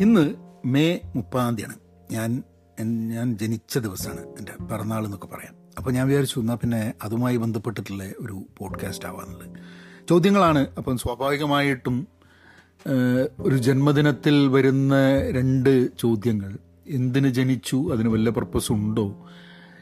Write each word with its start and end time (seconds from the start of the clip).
ഇന്ന് 0.00 0.34
മെയ് 0.64 0.98
മുപ്പതാം 1.16 1.56
തീയതിയാണ്. 1.56 1.74
ഞാൻ 2.12 2.42
ഞാൻ 3.08 3.38
ജനിച്ച 3.38 3.78
ദിവസമാണ് 3.78 4.20
എന്റെ 4.20 4.64
പിറന്നാൾ 4.64 5.04
എന്നൊക്കെ 5.04 5.26
പറയാം. 5.26 5.54
അപ്പോൾ 5.78 5.90
ഞാൻ 5.90 6.08
വിചാരിച്ചു 6.08 6.40
എന്നാൽ 6.40 6.54
പിന്നെ 6.54 6.92
അതുമായി 7.02 7.36
ബന്ധപ്പെട്ടിട്ടുള്ള 7.36 8.04
ഒരു 8.04 8.42
പോഡ്കാസ്റ്റ് 8.58 9.08
ആവാന്നുള്ളത്. 9.08 9.50
ചോദ്യങ്ങളാണ്. 10.08 10.66
അപ്പം 10.78 10.98
സ്വാഭാവികമായിട്ടും 10.98 12.08
ഒരു 13.40 13.56
ജന്മദിനത്തിൽ 13.56 14.48
വരുന്ന 14.48 14.94
രണ്ട് 15.30 15.98
ചോദ്യങ്ങൾ. 15.98 16.58
എന്തിന് 16.88 17.28
ജനിച്ചു? 17.28 17.92
അതിന് 17.92 18.08
വല്ല 18.08 18.30
പർപ്പസ് 18.30 18.72
ഉണ്ടോ? 18.72 19.28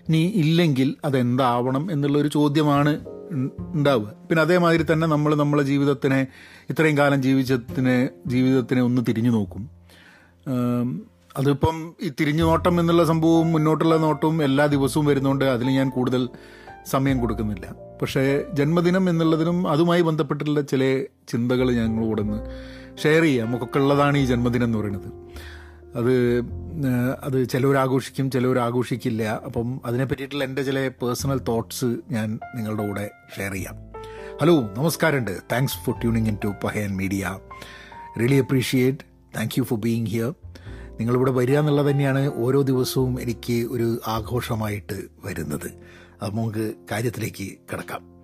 ഇനി 0.09 0.33
ഇല്ലെങ്കിൽ 0.35 0.97
അതെന്താവണം 1.05 1.93
എന്നുള്ളൊരു 1.93 2.29
ചോദ്യമാണ് 2.29 3.05
ഉണ്ടാവുക. 3.59 4.09
പിന്നെ 4.09 4.41
അതേമാതിരി 4.41 4.93
തന്നെ 4.93 5.07
നമ്മൾ 5.07 5.35
നമ്മളെ 5.35 5.63
ജീവിതത്തിനെ 5.63 6.27
ഇത്രയും 6.71 6.99
കാലം 6.99 7.23
ജീവിച്ചതിനെ 7.23 8.09
ജീവിതത്തിനെ 8.27 8.83
ഒന്ന് 8.83 9.03
തിരിഞ്ഞു 9.09 9.31
നോക്കും. 9.31 9.78
അതിപ്പം 11.37 11.95
ഈ 12.03 12.13
തിരിഞ്ഞു 12.21 12.43
നോട്ടം 12.43 12.81
എന്നുള്ള 12.81 13.05
സംഭവവും 13.05 13.53
മുന്നോട്ടുള്ള 13.53 13.97
നോട്ടവും 13.97 14.45
എല്ലാ 14.45 14.67
ദിവസവും 14.67 15.07
വരുന്നുണ്ട് 15.07 15.45
അതിൽ 15.45 15.67
ഞാൻ 15.67 15.91
കൂടുതൽ 15.91 16.29
സമയം 16.91 17.21
കൊടുക്കുന്നില്ല. 17.21 17.75
പക്ഷേ 18.03 18.45
ജന്മദിനം 18.53 19.11
എന്നുള്ളതിനും 19.11 19.69
അതുമായി 19.69 20.03
ബന്ധപ്പെട്ടിട്ടുള്ള 20.03 20.61
ചില 20.61 21.05
ചിന്തകൾ 21.29 21.73
ഞങ്ങളോട് 21.73 22.21
ഒന്ന് 22.21 22.39
ഷെയർ 23.03 23.23
ചെയ്യാം. 23.23 23.47
നമുക്കൊക്കെ 23.47 23.79
ഉള്ളതാണ് 23.79 24.19
ഈ 24.19 24.25
ജന്മദിനം 24.25 24.65
എന്ന് 24.65 24.79
പറയുന്നത്. 24.79 25.13
അത് 25.97 26.43
അത് 27.23 27.49
ചിലവരാഘോഷിക്കും 27.49 28.31
ചിലവരാഘോഷിക്കില്ല. 28.31 29.23
അപ്പം 29.47 29.81
അതിനെ 29.85 30.05
പറ്റിയിട്ടുള്ള 30.05 30.45
എന്റെ 30.45 30.63
ചില 30.63 30.89
പേഴ്സണൽ 30.89 31.41
തോട്ട്സ് 31.49 31.97
ഞാൻ 32.11 32.39
നിങ്ങളുടെ 32.55 32.87
കൂടെ 32.87 33.11
ഷെയർ 33.37 33.53
ചെയ്യാം. 33.53 33.75
ഹലോ 34.41 34.61
നമസ്കാരമുണ്ട്. 34.61 35.39
Thanks 35.53 35.85
for 35.85 36.01
tuning 36.01 36.29
in 36.29 36.37
to 36.45 36.49
Pahayan 36.65 36.97
media. 36.97 37.39
Really 38.21 38.35
appreciate. 38.35 38.99
Thank 39.37 39.55
you 39.59 39.63
for 39.63 39.81
being 39.81 40.07
here. 40.07 40.35
നിങ്ങളിവിടെ 40.99 41.31
വരിക 41.31 41.59
എന്നുള്ളത് 41.59 41.91
തന്നെയാണ് 41.91 42.35
ഓരോ 42.35 42.63
ദിവസവും 42.63 43.21
എനിക്ക് 43.21 43.73
ഒരു 43.73 44.01
ആഘോഷമായിട്ട് 44.07 45.03
വരുന്നത്. 45.25 45.73
അത് 46.23 46.33
നമുക്ക് 46.33 46.75
കാര്യത്തിലേക്ക് 46.91 47.53
കിടക്കാം. 47.73 48.19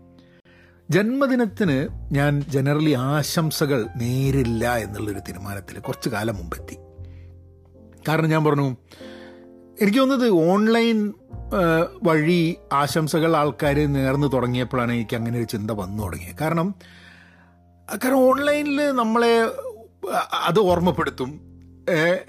ജന്മദിനത്തിന് 0.91 1.89
ഞാൻ 2.15 2.43
ജനറലി 2.49 2.91
ആശംസകൾ 2.91 3.87
നേരില്ല 3.97 4.77
എന്നുള്ളൊരു 4.77 5.19
തീരുമാനത്തിൽ 5.19 5.79
കുറച്ച് 5.79 6.09
കാലം 6.09 6.37
മുമ്പെത്തി. 6.37 6.77
കാരണം 8.09 8.29
ഞാൻ 8.29 8.45
പറഞ്ഞു 8.45 8.77
എനിക്ക് 9.83 9.99
തോന്നുന്നത് 9.99 10.31
ഓൺലൈൻ 10.31 11.13
വഴി 12.03 12.57
ആശംസകൾ 12.73 13.37
ആൾക്കാർ 13.37 13.75
നേർന്ന് 13.93 14.33
തുടങ്ങിയപ്പോഴാണ് 14.33 14.93
എനിക്ക് 14.93 15.17
അങ്ങനെ 15.17 15.39
ഒരു 15.39 15.45
ചിന്ത 15.45 15.71
വന്നു 15.71 16.03
തുടങ്ങിയത്. 16.03 16.37
കാരണം 16.41 16.75
കാരണം 17.89 18.19
ഓൺലൈനിൽ 18.19 18.91
നമ്മളെ 18.91 19.51
അത് 20.45 20.61
ഓർമ്മപ്പെടുത്തും. 20.61 21.54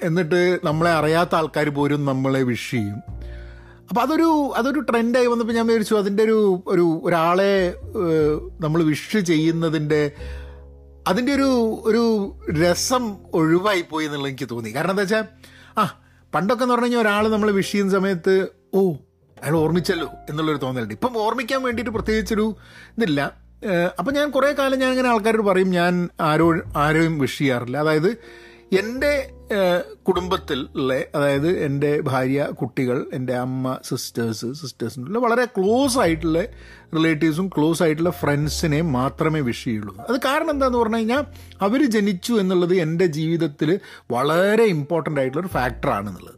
എന്നിട്ട് 0.02 0.59
നമ്മളെ 0.64 0.92
അറിയാത്ത 0.92 1.36
ആൾക്കാർ 1.36 1.70
പോലും 1.70 2.06
നമ്മളെ 2.06 2.44
വിഷ് 2.44 2.72
ചെയ്യും. 2.72 3.02
അപ്പം 3.89 4.02
അതൊരു 4.02 4.53
അതൊരു 4.56 4.80
ട്രെൻഡായി 4.80 5.25
വന്നപ്പോൾ 5.25 5.53
ഞാൻ 5.53 5.67
വിചാരിച്ചു 5.67 5.95
അതിന്റെ 5.95 6.23
ഒരു 6.23 6.64
ഒരു 6.67 7.02
ഒരാളെ 7.03 7.76
നമ്മൾ 8.59 8.83
വിഷ് 8.83 9.17
ചെയ്യുന്നതിന്റെ 9.17 10.11
അതിന്റെ 11.08 11.33
ഒരു 11.33 11.81
ഒരു 11.86 12.36
രസം 12.61 13.17
ഒഴിവായി 13.33 13.81
പോയി 13.81 14.06
എന്നുള്ളത് 14.06 14.30
എനിക്ക് 14.30 14.50
തോന്നി. 14.52 14.70
കാരണം 14.70 14.89
എന്താ 14.89 15.03
വെച്ചാൽ 15.03 15.26
ആ 15.78 16.00
പണ്ടൊക്കെ 16.36 16.64
എന്ന് 16.64 16.73
പറഞ്ഞു 16.73 16.86
കഴിഞ്ഞാൽ 16.86 17.02
ഒരാൾ 17.02 17.28
നമ്മൾ 17.28 17.52
വിഷ് 17.52 17.72
ചെയ്യുന്ന 17.72 17.94
സമയത്ത് 17.94 18.48
ഓ 18.73 18.94
അയാൾ 19.44 19.56
ഓർമ്മിച്ചല്ലോ 19.56 20.09
എന്നുള്ളൊരു 20.30 20.58
തോന്നലുണ്ട്. 20.58 20.94
ഇപ്പം 20.94 21.17
ഓർമ്മിക്കാൻ 21.17 21.64
വേണ്ടിയിട്ട് 21.64 21.92
പ്രത്യേകിച്ചൊരു 21.92 22.56
ഇതില്ല. 22.98 23.45
അപ്പം 24.00 24.14
ഞാൻ 24.14 24.30
കുറേ 24.30 24.53
കാലം 24.53 24.80
ഞാൻ 24.80 24.92
ഇങ്ങനെ 24.92 25.09
ആൾക്കാരോട് 25.09 25.44
പറയും 25.44 25.70
ഞാൻ 25.70 26.09
ആരോ 26.20 26.56
ആരെയും 26.78 27.20
വിഷ് 27.20 27.38
ചെയ്യാറില്ല. 27.38 27.78
അതായത് 27.78 28.17
എന്റെ 28.80 29.31
ഉള്ള 29.51 31.03
അതായത് 31.15 31.59
എന്റെ 31.59 32.01
ഭാര്യ 32.01 32.43
കുട്ടികൾ 32.43 33.05
എന്റെ 33.13 33.33
അമ്മ 33.33 33.77
സിസ്റ്റേഴ്സ് 33.83 34.53
സിസ്റ്റേഴ്സിനുള്ള 34.53 35.19
വളരെ 35.19 35.45
ക്ലോസ് 35.45 35.97
ആയിട്ടുള്ള 35.97 36.43
റിലേറ്റീവ്സും 36.95 37.47
ക്ലോസ് 37.47 37.83
ആയിട്ടുള്ള 37.83 38.09
ഫ്രണ്ട്സിനെ 38.09 38.81
മാത്രമേ 38.81 39.39
വിഷ് 39.39 39.65
ചെയ്യുള്ളൂ. 39.65 39.97
അത് 40.09 40.20
കാരണം 40.25 40.49
എന്താണെന്ന് 40.49 40.80
പറഞ്ഞു 40.80 40.97
കഴിഞ്ഞാൽ 40.97 41.25
അവർ 41.61 41.89
ജനിച്ചു 41.89 42.33
എന്നുള്ളത് 42.33 42.75
എന്റെ 42.75 43.05
ജീവിതത്തിൽ 43.05 43.80
വളരെ 44.11 44.64
ഇമ്പോർട്ടന്റ് 44.64 45.20
ആയിട്ടുള്ള 45.20 45.45
ഒരു 45.45 45.53
ഫാക്ടറാണെന്നുള്ളത് 45.53 46.36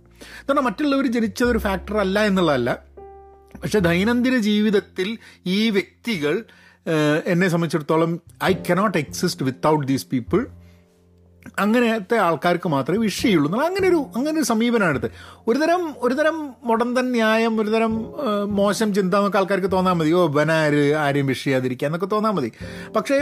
കാരണം 0.49 0.65
മറ്റുള്ളവർ 0.65 1.07
ജനിച്ചതൊരു 1.07 1.57
ഫാക്ടർ 1.57 1.97
അല്ല 1.97 2.25
എന്നുള്ളതല്ല. 2.25 2.79
പക്ഷെ 3.63 3.79
ദൈനംദിന 3.79 4.37
ജീവിതത്തിൽ 4.37 5.17
ഈ 5.45 5.69
വ്യക്തികൾ 5.69 6.43
എന്നെ 7.25 7.47
സംബന്ധിച്ചിടത്തോളം 7.47 8.19
I 8.43 8.53
cannot 8.53 8.97
exist 8.97 9.43
without 9.43 9.87
these 9.87 10.07
people 10.07 10.47
അങ്ങനത്തെ 11.59 12.17
ആൾക്കാർക്ക് 12.17 12.69
മാത്രമേ 12.69 12.97
വിഷ് 12.97 13.21
ചെയ്യുള്ളൂ 13.23 13.49
അങ്ങനെ 13.65 13.85
ഒരു 13.87 13.99
അങ്ങനെ 14.15 14.35
ഒരു 14.39 14.47
സമീപനമാണ് 14.51 14.89
എടുത്ത് 14.89 15.09
ഒരുതരം 15.47 15.83
ഒരുതരം 15.97 16.37
മുടന്തൻ 16.63 17.05
ന്യായം 17.11 17.61
ഒരുതരം 17.61 17.93
മോശം 18.59 18.93
ചിന്ത 18.93 19.13
എന്നൊക്കെ 19.15 19.37
ആൾക്കാർക്ക് 19.37 19.71
തോന്നാൽ 19.71 19.93
മതി. 19.93 20.11
ഓ 20.11 20.27
ബനാര് 20.37 20.83
ആരെയും 21.03 21.27
വിഷ് 21.27 21.43
ചെയ്യാതിരിക്കുക 21.43 21.87
എന്നൊക്കെ 21.87 22.05
തോന്നാൽ 22.05 22.31
മതി. 22.31 22.51
പക്ഷേ 22.95 23.17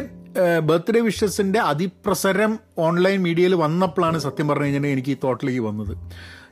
ബർത്ത്ഡേ 0.60 1.00
വിഷസിന്റെ 1.00 1.60
അതിപ്രസരം 1.60 2.60
ഓൺലൈൻ 2.78 3.20
മീഡിയയിൽ 3.24 3.56
വന്നപ്പോഴാണ് 3.56 4.18
സത്യം 4.18 4.48
പറഞ്ഞു 4.48 4.66
കഴിഞ്ഞാൽ 4.66 4.88
എനിക്ക് 4.88 5.10
ഈ 5.10 5.18
തോട്ടിലേക്ക് 5.24 5.62
വന്നത്. 5.62 5.94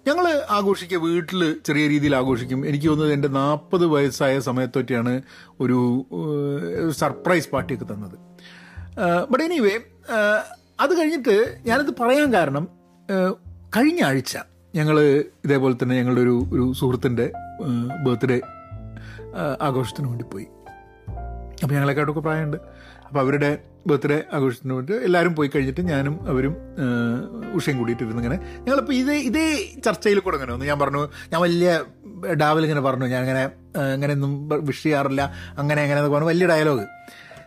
ഞങ്ങൾ 0.07 0.25
ആഘോഷിക്കുക 0.49 0.99
വീട്ടിൽ 0.99 1.41
ചെറിയ 1.65 1.87
രീതിയിൽ 1.87 2.15
ആഘോഷിക്കും. 2.15 2.65
എനിക്ക് 2.69 2.87
തോന്നുന്നത് 2.87 3.13
എന്റെ 3.13 3.27
നാൽപ്പത് 3.27 3.85
വയസ്സായ 3.85 4.39
സമയത്തൊക്കെയാണ് 4.39 5.21
ഒരു 5.59 5.79
സർപ്രൈസ് 6.91 7.49
പാർട്ടിയൊക്കെ 7.49 7.93
തന്നത്. 7.93 8.17
ബട്ട് 9.31 9.43
എനിവേ 9.43 9.75
അത് 10.79 10.97
കഴിഞ്ഞിട്ട് 10.99 11.57
ഞാനത് 11.65 11.91
പറയാൻ 11.99 12.33
കാരണം 12.33 12.67
കഴിഞ്ഞ 13.77 14.03
ആഴ്ച 14.03 14.37
ഞങ്ങൾ 14.75 15.01
ഇതേപോലെ 15.45 15.75
തന്നെ 15.83 15.95
ഞങ്ങളുടെ 15.95 16.21
ഒരു 16.21 16.49
ഒരു 16.53 16.73
സുഹൃത്തിന്റെ 16.73 17.31
ബർത്ത്ഡേ 18.03 18.41
ആഘോഷത്തിന് 19.61 20.07
വേണ്ടി 20.07 20.25
പോയി. 20.33 20.47
അപ്പോൾ 21.63 21.73
ഞങ്ങളെക്കാട്ടൊക്കെ 21.73 22.21
പ്രായമുണ്ട്. 22.21 22.57
അപ്പോൾ 23.07 23.19
അവരുടെ 23.19 23.59
ബർത്ത്ഡേ 23.87 24.23
ആഘോഷത്തിന് 24.33 24.73
വേണ്ടി 24.73 24.93
എല്ലാവരും 24.93 25.35
പോയി 25.35 25.47
കഴിഞ്ഞിട്ട് 25.47 25.81
ഞാനും 25.81 26.27
അവരും 26.27 26.55
ഉഷയും 27.55 27.77
കൂടിയിട്ടിരുന്നു 27.77 28.17
ഇങ്ങനെ 28.17 28.37
ഞങ്ങളിപ്പോൾ 28.59 28.93
ഇതേ 28.93 29.13
ഇതേ 29.13 29.73
ചർച്ചയിൽ 29.85 30.19
കൂടെ 30.19 30.35
അങ്ങനെ 30.35 30.53
വന്നു. 30.53 30.65
ഞാൻ 30.65 30.79
പറഞ്ഞു 30.79 31.09
ഞാൻ 31.31 31.41
വലിയ 31.41 31.83
ഡാവിൽ 32.41 32.63
ഇങ്ങനെ 32.63 32.81
പറഞ്ഞു. 32.81 33.05
ഞാൻ 33.05 33.21
അങ്ങനെ 33.21 33.43
അങ്ങനെയൊന്നും 33.93 34.49
വിഷ് 34.49 34.83
ചെയ്യാറില്ല. 34.83 35.33
അങ്ങനെ 35.57 35.81
അങ്ങനെ 35.81 36.07
പറഞ്ഞു. 36.07 36.27
വലിയ 36.27 36.47
ഡയലോഗ്. 36.47 36.85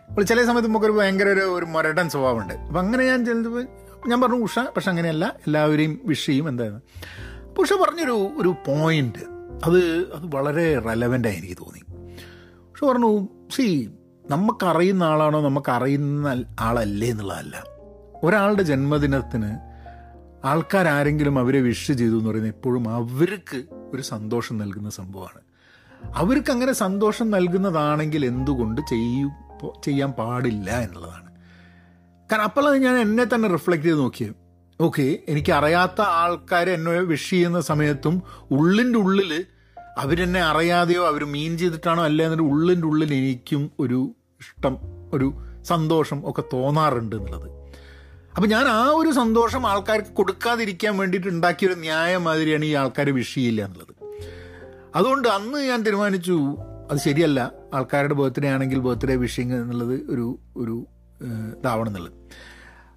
അപ്പോൾ 0.09 0.23
ചില 0.23 0.45
സമയത്ത് 0.45 0.69
നമുക്കൊരു 0.69 0.93
ഭയങ്കര 0.93 1.29
ഒരു 1.29 1.41
ഒരു 1.41 1.65
മൊരടൻ 1.65 2.09
സ്വഭാവമുണ്ട്. 2.09 2.55
അപ്പം 2.55 2.79
അങ്ങനെ 2.79 3.05
ഞാൻ 3.05 3.25
ചെന്നത് 3.25 3.69
ഞാൻ 4.09 4.21
പറഞ്ഞു 4.21 4.37
ഉഷ 4.37 4.59
പക്ഷെ 4.59 4.91
അങ്ങനെയല്ല. 4.91 5.37
എല്ലാവരെയും 5.47 6.01
വിഷ് 6.05 6.27
ചെയ്യും. 6.27 6.49
എന്തായിരുന്നു? 6.49 6.83
അപ്പോൾ 7.45 7.63
ഉഷ 7.63 7.73
പറഞ്ഞൊരു 7.73 8.31
ഒരു 8.37 8.49
പോയിന്റ് 8.49 9.19
അത് 9.65 9.79
അത് 10.15 10.37
വളരെ 10.37 10.79
റെലവന്റായി 10.79 11.37
എനിക്ക് 11.37 11.55
തോന്നി. 11.55 11.81
ഉഷ 12.61 12.85
പറഞ്ഞു 12.85 13.29
സി 13.55 13.91
നമുക്കറിയുന്ന 14.31 15.05
ആളാണോ? 15.05 15.41
നമുക്കറിയുന്ന 15.41 16.45
ആളല്ലേ 16.61 17.11
എന്നുള്ളതല്ല. 17.11 17.65
ഒരാളുടെ 18.25 18.63
ജന്മദിനത്തിന് 18.63 19.77
ആൾക്കാരാരെങ്കിലും 20.47 21.39
അവരെ 21.39 21.61
വിഷ് 21.61 21.93
ചെയ്തു 21.93 22.13
എന്ന് 22.13 22.31
പറയുന്നത് 22.31 22.53
എപ്പോഴും 22.53 22.89
അവർക്ക് 22.89 23.63
ഒരു 23.95 24.03
സന്തോഷം 24.03 24.59
നൽകുന്ന 24.59 24.91
സംഭവമാണ്. 24.91 25.41
അവർക്ക് 26.17 26.51
അങ്ങനെ 26.51 26.73
സന്തോഷം 26.73 27.31
നൽകുന്നതാണെങ്കിൽ 27.31 28.27
എന്തുകൊണ്ട് 28.27 28.81
ചെയ്യൂ? 28.81 29.31
ചെയ്യാൻ 29.85 30.13
പാടില്ല 30.13 30.81
എന്നുള്ളതാണ്. 30.81 31.27
കാരണം 32.33 32.43
അപ്പോഴാണ് 32.43 32.77
ഞാൻ 32.77 32.97
എന്നെ 32.97 33.25
തന്നെ 33.25 33.49
റിഫ്ലക്റ്റ് 33.49 33.87
ചെയ്ത് 33.87 33.99
നോക്കിയത് 33.99 34.47
ഓക്കെ 34.81 35.19
എനിക്കറിയാത്ത 35.29 36.01
ആൾക്കാർ 36.01 36.71
എന്നെ 36.71 36.91
വിഷ് 36.91 37.31
ചെയ്യുന്ന 37.31 37.61
സമയത്തും 37.61 38.23
ഉള്ളിന്റെ 38.51 38.99
ഉള്ളിൽ 38.99 39.45
അവരെന്നെ 39.99 40.41
അറിയാതെയോ 40.41 41.07
അവർ 41.07 41.25
മീൻ 41.25 41.59
ചെയ്തിട്ടാണോ 41.59 42.03
അല്ല 42.03 42.23
എന്നിട്ട് 42.23 42.43
ഉള്ളിന്റെ 42.43 42.87
ഉള്ളിൽ 42.87 43.15
എനിക്കും 43.15 43.71
ഒരു 43.81 44.15
ഇഷ്ടം 44.41 44.79
ഒരു 45.13 45.33
സന്തോഷം 45.63 46.31
ഒക്കെ 46.31 46.43
തോന്നാറുണ്ട് 46.53 47.17
എന്നുള്ളത്. 47.17 47.51
അപ്പം 48.37 48.49
ഞാൻ 48.49 48.69
ആ 48.69 48.87
ഒരു 48.87 49.11
സന്തോഷം 49.11 49.67
ആൾക്കാർക്ക് 49.67 50.09
കൊടുക്കാതിരിക്കാൻ 50.09 50.97
വേണ്ടിയിട്ട് 50.97 51.29
ഉണ്ടാക്കിയൊരു 51.29 51.75
ന്യായം 51.75 52.25
മാതിരിയാണ് 52.25 52.65
ഈ 52.65 52.75
ആൾക്കാരെ 52.75 53.11
വിഷ് 53.11 53.35
ചെയ്യില്ല 53.35 53.65
എന്നുള്ളത്. 53.65 53.95
അതുകൊണ്ട് 54.95 55.29
അന്ന് 55.29 55.59
ഞാൻ 55.59 55.83
തീരുമാനിച്ചു 55.83 56.57
അത് 56.91 56.99
ശരിയല്ല. 56.99 57.53
ആൾക്കാരുടെ 57.75 58.15
ബർത്ത്ഡേ 58.15 58.49
ആണെങ്കിൽ 58.49 58.79
ബർത്ത്ഡേ 58.79 59.15
വിഷിങ് 59.15 59.55
എന്നുള്ളത് 59.55 59.95
ഒരു 60.11 60.39
ഒരു 60.57 60.87
ഇതാവണം 61.61 61.87
എന്നുള്ളത് 61.87 62.13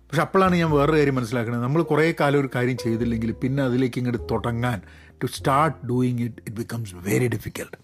പക്ഷെ 0.09 0.21
അപ്പോഴാണ് 0.21 0.55
ഞാൻ 0.55 0.71
വേറൊരു 0.71 0.97
കാര്യം 0.97 1.15
മനസ്സിലാക്കുന്നത്. 1.15 1.63
നമ്മൾ 1.63 1.81
കുറേ 1.81 2.13
കാലം 2.19 2.39
ഒരു 2.39 2.49
കാര്യം 2.55 2.77
ചെയ്തില്ലെങ്കിൽ 2.77 3.31
പിന്നെ 3.31 3.63
അതിലേക്ക് 3.63 3.97
ഇങ്ങോട്ട് 3.99 4.21
തുടങ്ങാൻ 4.31 4.81
to 5.23 5.25
start 5.25 5.87
doing 5.87 6.19
it 6.19 6.41
it 6.47 6.57
becomes 6.57 6.95
very 6.95 7.27
difficult 7.27 7.77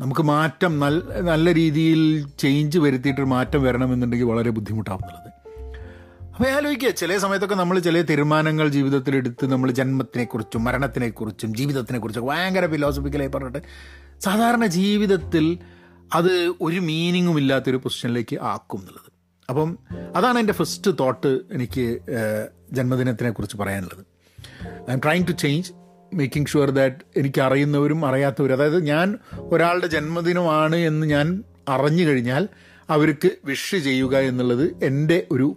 നമുക്ക് 0.00 0.22
മാറ്റം 0.22 0.80
നല്ല 0.80 1.20
നല്ല 1.20 1.54
രീതിയിൽ 1.54 2.28
ചേഞ്ച് 2.38 2.78
വരുത്തിയിട്ടൊരു 2.78 3.26
മാറ്റം 3.26 3.62
വരണമെന്നുണ്ടെങ്കിൽ 3.62 4.26
വളരെ 4.26 4.50
ബുദ്ധിമുട്ടാവുന്നുള്ളത്. 4.50 5.30
അപ്പോൾ 6.34 6.44
ഞാൻ 6.44 6.56
ആലോചിക്കുക 6.56 6.90
ചില 6.90 7.18
സമയത്തൊക്കെ 7.18 7.54
നമ്മൾ 7.54 7.78
ചില 7.78 8.02
തീരുമാനങ്ങൾ 8.02 8.68
ജീവിതത്തിലെടുത്ത് 8.68 9.52
നമ്മൾ 9.52 9.70
ജന്മത്തിനെക്കുറിച്ചും 9.70 10.64
മരണത്തിനെക്കുറിച്ചും 10.64 11.54
ജീവിതത്തിനെക്കുറിച്ചും 11.54 12.26
ഭയങ്കര 12.26 12.66
ഫിലോസഫിക്കലായി 12.66 13.28
പറഞ്ഞിട്ട് 13.28 13.62
സാധാരണ 14.20 14.66
ജീവിതത്തിൽ 14.66 15.58
അത് 16.12 16.54
ഒരു 16.60 16.80
മീനിങ്ങും 16.80 17.38
ഇല്ലാത്തൊരു 17.38 17.76
പൊസിഷനിലേക്ക് 17.76 18.36
ആക്കും 18.42 18.78
എന്നുള്ളത്. 18.78 19.10
അപ്പം 19.48 19.78
അതാണ് 20.16 20.38
എന്റെ 20.38 20.52
ഫസ്റ്റ് 20.52 20.90
തോട്ട് 21.00 21.40
എനിക്ക് 21.52 22.00
ജന്മദിനത്തിനെ 22.72 23.30
കുറിച്ച് 23.30 23.56
പറയാനുള്ളത്. 23.56 24.04
I'm 24.92 25.00
trying 25.04 25.26
to 25.26 25.32
change 25.32 25.72
making 26.14 26.48
sure 26.48 26.70
that 26.70 26.96
എനിക്ക് 27.16 27.40
അറിയുന്നവരും 27.40 28.06
അറിയാത്തവരും 28.06 28.54
അതായത് 28.54 28.86
ഞാൻ 28.86 29.18
ഒരാളുടെ 29.34 29.86
ജന്മദിനമാണ് 29.86 30.76
എന്ന് 30.76 31.06
ഞാൻ 31.06 31.44
അറിഞ്ഞു 31.68 32.04
കഴിഞ്ഞാൽ 32.04 32.48
അവർക്ക് 32.90 33.30
വിഷ് 33.44 33.76
ചെയ്യുക 33.76 34.16
എന്നുള്ളത് 34.18 34.84
എന്റെ 34.84 35.26
ഒരു 35.30 35.56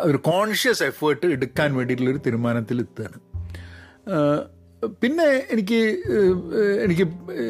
ഒരു 0.00 0.16
കോൺഷ്യസ് 0.16 0.82
എഫേർട്ട് 0.82 1.26
എടുക്കാൻ 1.26 1.74
വേണ്ടിയിട്ടുള്ളൊരു 1.74 2.18
തീരുമാനത്തിൽ 2.18 2.80
എത്തുകയാണ് 2.80 3.20
പിന്നെ 4.86 5.46
എനിക്ക് 5.50 5.80
എനിക്ക് 6.84 7.04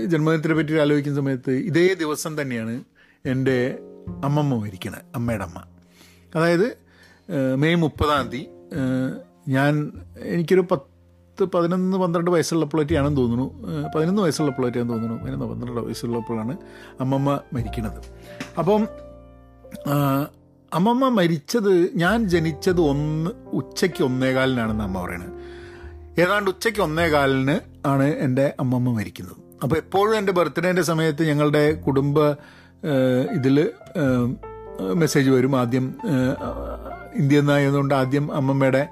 ജന്മദിനത്തിനെ 0.04 0.54
പറ്റി 0.54 0.78
ആലോചിക്കുന്ന 0.78 1.18
സമയത്ത് 1.20 1.50
ഇതേ 1.50 1.94
ദിവസം 1.94 2.42
തന്നെയാണ് 2.42 2.84
എന്റെ 3.26 3.78
അമ്മമ്മ 4.24 4.54
മരിക്കണത് 4.54 5.04
അമ്മയുടെ 5.14 5.44
അമ്മ. 5.44 5.64
അതായത് 6.34 6.66
മെയ് 7.56 7.74
മുപ്പതാം 7.74 8.28
തീയതി 8.28 8.48
ഞാൻ 9.48 9.92
എനിക്കൊരു 10.18 10.64
പത്ത് 10.72 11.44
പതിനൊന്ന് 11.44 11.96
പന്ത്രണ്ട് 11.96 12.30
വയസ്സുള്ളപ്പോഴൊക്കെയാണെന്ന് 12.30 13.20
തോന്നുന്നു. 13.20 13.46
പതിനൊന്ന് 13.96 14.22
വയസ്സുള്ളപ്പോഴേറ്റാന്ന് 14.22 14.92
തോന്നുന്നു. 14.92 15.22
പതിനൊന്ന് 15.22 15.46
പന്ത്രണ്ട് 15.46 15.80
വയസ്സുള്ളപ്പോഴാണ് 15.80 16.56
അമ്മമ്മ 17.00 17.40
മരിക്കണത്. 17.52 18.00
അപ്പം 18.58 18.88
അമ്മമ്മ 20.74 21.08
മരിച്ചത് 21.08 21.96
ഞാൻ 21.96 22.28
ജനിച്ചത് 22.28 22.80
ഒന്ന് 22.80 23.30
ഉച്ചയ്ക്ക് 23.52 24.04
ഒന്നേകാലിനാണെന്ന് 24.04 24.84
അമ്മ 24.84 25.02
പറയണത് 25.04 25.53
ഏതാണ്ട് 26.22 26.48
ഉച്ചയ്ക്ക് 26.50 26.80
ഒന്നേകാലിന് 26.80 27.54
ആണ് 27.86 28.06
എന്റെ 28.24 28.44
അമ്മമ്മ 28.60 28.90
മരിക്കുന്നത്. 28.98 29.36
അപ്പോൾ 29.62 29.76
എപ്പോഴും 29.76 30.14
എന്റെ 30.18 30.32
ബർത്ത്ഡേന്റെ 30.32 30.82
സമയത്ത് 30.82 31.22
ഞങ്ങളുടെ 31.28 31.62
കുടുംബ 31.86 32.18
ഇതിൽ 33.32 33.56
മെസ്സേജ് 35.02 35.30
വരും. 35.30 35.52
ആദ്യം 35.56 35.86
ഇന്ത്യ 37.20 37.38
എന്നായതുകൊണ്ട് 37.38 37.94
ആദ്യം 37.94 38.34
അമ്മമ്മയുടെ 38.34 38.82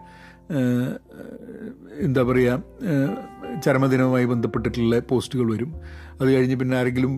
എന്താ 2.06 2.22
പറയുക 2.22 2.62
ചരമദിനവുമായി 3.64 4.24
ബന്ധപ്പെട്ടിട്ടുള്ള 4.24 4.98
പോസ്റ്റുകൾ 4.98 5.46
വരും. 5.54 5.70
അത് 6.20 6.28
കഴിഞ്ഞ് 6.34 6.56
പിന്നെ 6.56 6.76
ആരെങ്കിലും 6.76 7.12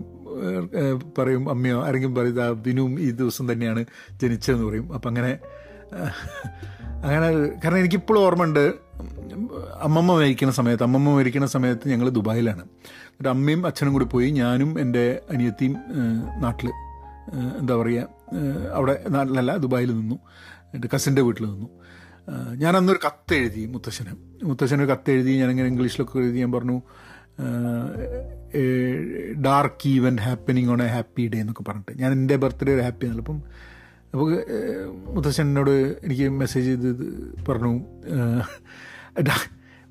പറയും 1.17 1.43
അമ്മയോ 1.49 1.77
ആരെങ്കിലും 1.87 2.15
പറയും 2.15 2.61
ദിനവും 2.61 2.93
ഈ 2.99 3.09
ദിവസം 3.11 3.45
തന്നെയാണ് 3.51 3.81
ജനിച്ചതെന്ന് 4.21 4.65
പറയും. 4.69 4.87
അപ്പം 4.93 5.09
അങ്ങനെ 5.09 5.33
അങ്ങനെ 7.05 7.27
കാരണം 7.63 7.77
എനിക്കിപ്പോഴും 7.77 8.21
ഓർമ്മയുണ്ട് 8.21 8.63
അമ്മമ്മ 9.81 10.11
മരിക്കുന്ന 10.19 10.53
സമയത്ത് 10.59 10.83
അമ്മമ്മ 10.83 11.09
മരിക്കുന്ന 11.17 11.47
സമയത്ത് 11.47 11.85
ഞങ്ങൾ 11.89 12.07
ദുബായിലാണ്. 12.09 12.63
എന്നിട്ട് 13.05 13.29
അമ്മയും 13.29 13.61
അച്ഛനും 13.65 13.93
കൂടി 13.93 14.05
പോയി 14.05 14.29
ഞാനും 14.39 14.71
എന്റെ 14.79 15.03
അനിയത്തിയും 15.31 15.75
നാട്ടിൽ 16.41 16.69
എന്താ 17.59 17.75
പറയുക 17.75 18.07
അവിടെ 18.77 18.95
നാട്ടിലല്ല 19.09 19.51
ദുബായിൽ 19.57 19.91
നിന്നു. 19.99 20.17
എന്റെ 20.73 20.89
കസിന്റെ 20.95 21.21
വീട്ടിൽ 21.21 21.45
നിന്നു. 21.45 21.67
ഞാൻ 22.61 22.73
അന്നൊരു 22.77 22.99
കത്ത് 23.05 23.33
എഴുതി 23.33 23.65
മുത്തശ്ശന്. 23.65 24.13
മുത്തശ്ശനൊരു 24.43 24.89
കത്ത് 24.91 25.11
എഴുതി 25.11 25.33
ഞാനിങ്ങനെ 25.39 25.67
ഇംഗ്ലീഷിലൊക്കെ 25.67 26.17
എഴുതി 26.19 26.39
ഞാൻ 26.39 26.51
പറഞ്ഞു 26.51 26.77
dark 29.45 29.87
even 29.87 30.15
happening 30.17 30.69
on 30.69 30.81
a 30.83 30.87
happy 30.87 31.23
day 31.33 31.39
എന്നൊക്കെ 31.39 31.63
പറഞ്ഞിട്ട്. 31.69 31.93
ഞാൻ 32.01 32.11
എന്റെ 32.11 32.35
ബർത്ത്ഡേ 32.43 32.71
ഒരു 32.75 32.81
ഹാപ്പി 32.81 33.05
അപ്പം 33.05 33.39
അപ്പോൾ 34.15 34.29
മുത്തശ്ശൻ 35.15 35.45
എന്നോട് 35.47 35.71
എനിക്ക് 36.05 36.25
മെസ്സേജ് 36.41 36.67
ചെയ്ത് 36.67 36.89
പറഞ്ഞു. 37.49 37.71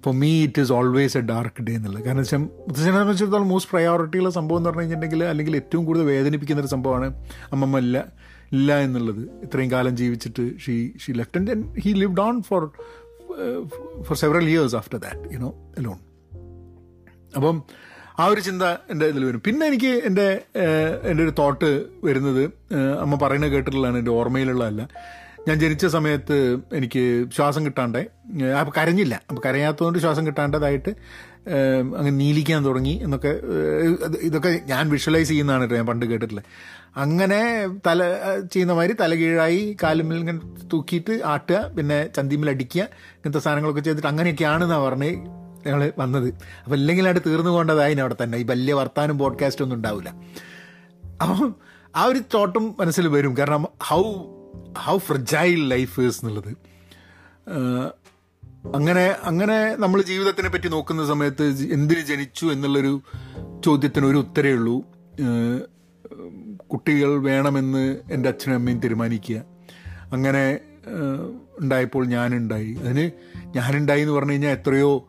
For 0.04 0.14
me 0.14 0.30
it 0.44 0.60
is 0.60 0.72
always 0.72 1.16
a 1.18 1.20
dark 1.20 1.62
day 1.66 1.72
എന്നുള്ളത്. 1.74 2.04
കാരണം 2.04 2.22
വെച്ചാൽ 2.22 2.38
മുത്തശ്ശനെ 2.38 2.96
സംബന്ധിച്ചിടത്തോളം 2.98 3.48
മോസ്റ്റ് 3.48 3.70
പ്രയോറിറ്റിയുള്ള 3.72 4.30
സംഭവം 4.30 4.58
എന്ന് 4.58 4.68
പറഞ്ഞു 4.68 4.82
കഴിഞ്ഞിട്ടുണ്ടെങ്കിൽ 4.82 5.24
അല്ലെങ്കിൽ 5.24 5.56
ഏറ്റവും 5.56 5.84
കൂടുതൽ 5.84 6.04
വേദനിപ്പിക്കുന്ന 6.04 6.62
ഒരു 6.62 6.70
സംഭവമാണ് 6.74 7.08
അമ്മമ്മ 7.52 7.78
ഇല്ല 7.78 7.98
ഇല്ല 8.52 8.78
എന്നുള്ളത്. 8.86 9.22
ഇത്രയും 9.42 9.70
കാലം 9.70 9.96
ജീവിച്ചിട്ട് 9.96 10.44
she 10.64 10.74
she 11.04 11.12
left 11.12 11.40
and 11.40 11.80
he 11.84 11.92
lived 12.02 12.20
on 12.20 12.42
for 12.42 12.70
for 14.02 14.16
several 14.16 14.48
years 14.48 14.76
after 14.76 14.98
that 14.98 15.32
you 15.34 15.38
know 15.38 15.52
alone 15.78 15.98
അപ്പം 17.36 17.56
ആ 18.18 18.24
ഒരു 18.32 18.40
ചിന്ത 18.46 18.64
എന്റെ 18.92 19.06
ഇതിൽ 19.12 19.22
വരും. 19.28 19.40
പിന്നെ 19.46 19.64
എനിക്ക് 19.70 19.92
എന്റെ 20.08 20.26
എന്റെ 21.10 21.22
ഒരു 21.26 21.32
തോട്ട് 21.40 21.70
വരുന്നത് 22.06 22.42
അമ്മ 23.04 23.14
പറയുന്നത് 23.22 23.52
കേട്ടിട്ടുള്ളതാണ് 23.54 23.98
എന്റെ 24.02 24.12
ഓർമ്മയിലുള്ളതല്ല. 24.20 24.82
ഞാൻ 25.48 25.56
ജനിച്ച 25.62 25.86
സമയത്ത് 25.94 26.36
എനിക്ക് 26.78 27.02
ശ്വാസം 27.36 27.62
കിട്ടാണ്ടേ 27.66 28.02
അപ്പോൾ 28.60 28.72
കരഞ്ഞില്ല. 28.78 29.14
അപ്പോൾ 29.28 29.42
കരയാത്തതുകൊണ്ട് 29.46 29.98
ശ്വാസം 30.04 30.24
കിട്ടാണ്ടതായിട്ട് 30.28 30.92
അങ്ങ് 31.98 32.12
നീലിക്കാൻ 32.20 32.60
തുടങ്ങി 32.66 32.94
എന്നൊക്കെ 33.04 33.32
ഇതൊക്കെ 34.28 34.52
ഞാൻ 34.70 34.84
വിഷ്വലൈസ് 34.94 35.28
ചെയ്യുന്നതാണ് 35.28 35.64
കേട്ടോ 35.64 35.76
ഞാൻ 35.80 35.88
പണ്ട് 35.90 36.04
കേട്ടിട്ടുള്ളത്. 36.12 36.46
അങ്ങനെ 37.04 37.40
തല 37.86 38.02
ചെയ്യുന്ന 38.52 38.74
മാതിരി 38.78 38.94
തല 39.02 39.14
കീഴായി 39.20 39.62
കാലുമിൽ 39.82 40.18
ഇങ്ങനെ 40.22 40.40
തൂക്കിയിട്ട് 40.72 41.14
ആട്ടുക 41.32 41.60
പിന്നെ 41.76 41.98
ചന്തിമിൽ 42.16 42.50
അടിക്കുക 42.54 42.82
ഇങ്ങനത്തെ 43.16 43.42
സാധനങ്ങളൊക്കെ 43.46 43.82
ചെയ്തിട്ട് 43.88 44.10
അങ്ങനെയൊക്കെയാണെന്നാണ് 44.12 44.84
പറഞ്ഞ് 44.88 45.10
ഞങ്ങൾ 45.66 45.92
വന്നത്. 45.98 46.28
അപ്പം 46.64 46.76
ഇല്ലെങ്കിൽ 46.76 47.04
അവിടെ 47.04 47.20
തീർന്നു 47.26 47.50
പോകേണ്ടതായി 47.50 47.94
അവിടെ 47.94 48.16
തന്നെ. 48.22 48.38
ഈ 48.38 48.42
വലിയ 48.42 48.72
വർത്താനം 48.72 49.18
പോഡ്കാസ്റ്റ് 49.18 49.62
ഒന്നും 49.62 49.76
ഉണ്ടാവില്ല 49.76 50.10
അപ്പം 51.22 51.54
ആ 51.96 52.04
ഒരു 52.04 52.20
തോട്ടം 52.34 52.74
മനസ്സിൽ 52.80 53.08
വരും. 53.08 53.36
കാരണം 53.36 53.66
ഹൗ 53.82 54.02
ഹൗ 54.78 54.98
ഫ്രജൈൽ 54.98 55.68
ലൈഫ് 55.68 56.00
എന്നുള്ളത്. 56.00 56.56
അങ്ങനെ 58.74 59.16
അങ്ങനെ 59.22 59.76
നമ്മൾ 59.76 60.02
ജീവിതത്തിനെ 60.02 60.48
പറ്റി 60.48 60.68
നോക്കുന്ന 60.68 61.06
സമയത്ത് 61.06 61.44
എന്തിന് 61.72 62.00
ജനിച്ചു 62.00 62.46
എന്നുള്ളൊരു 62.46 63.00
ചോദ്യത്തിന് 63.64 64.06
ഒരു 64.06 64.18
ഉത്തരേ 64.18 64.52
ഉള്ളൂ. 64.52 64.82
കുട്ടികൾ 66.72 67.22
വേണമെന്ന് 67.22 67.98
എന്റെ 68.12 68.28
അച്ഛനും 68.28 68.54
അമ്മയും 68.54 68.80
തീരുമാനിക്കുക. 68.80 69.42
അങ്ങനെ 70.12 70.58
ഉണ്ടായപ്പോൾ 71.60 72.06
ഞാനുണ്ടായി. 72.06 72.74
അതിന് 72.74 73.10
ഞാനുണ്ടായി 73.56 74.00
എന്ന് 74.00 74.12
പറഞ്ഞു 74.12 74.32
കഴിഞ്ഞാൽ 74.32 74.50
എത്രയോ 74.50 75.08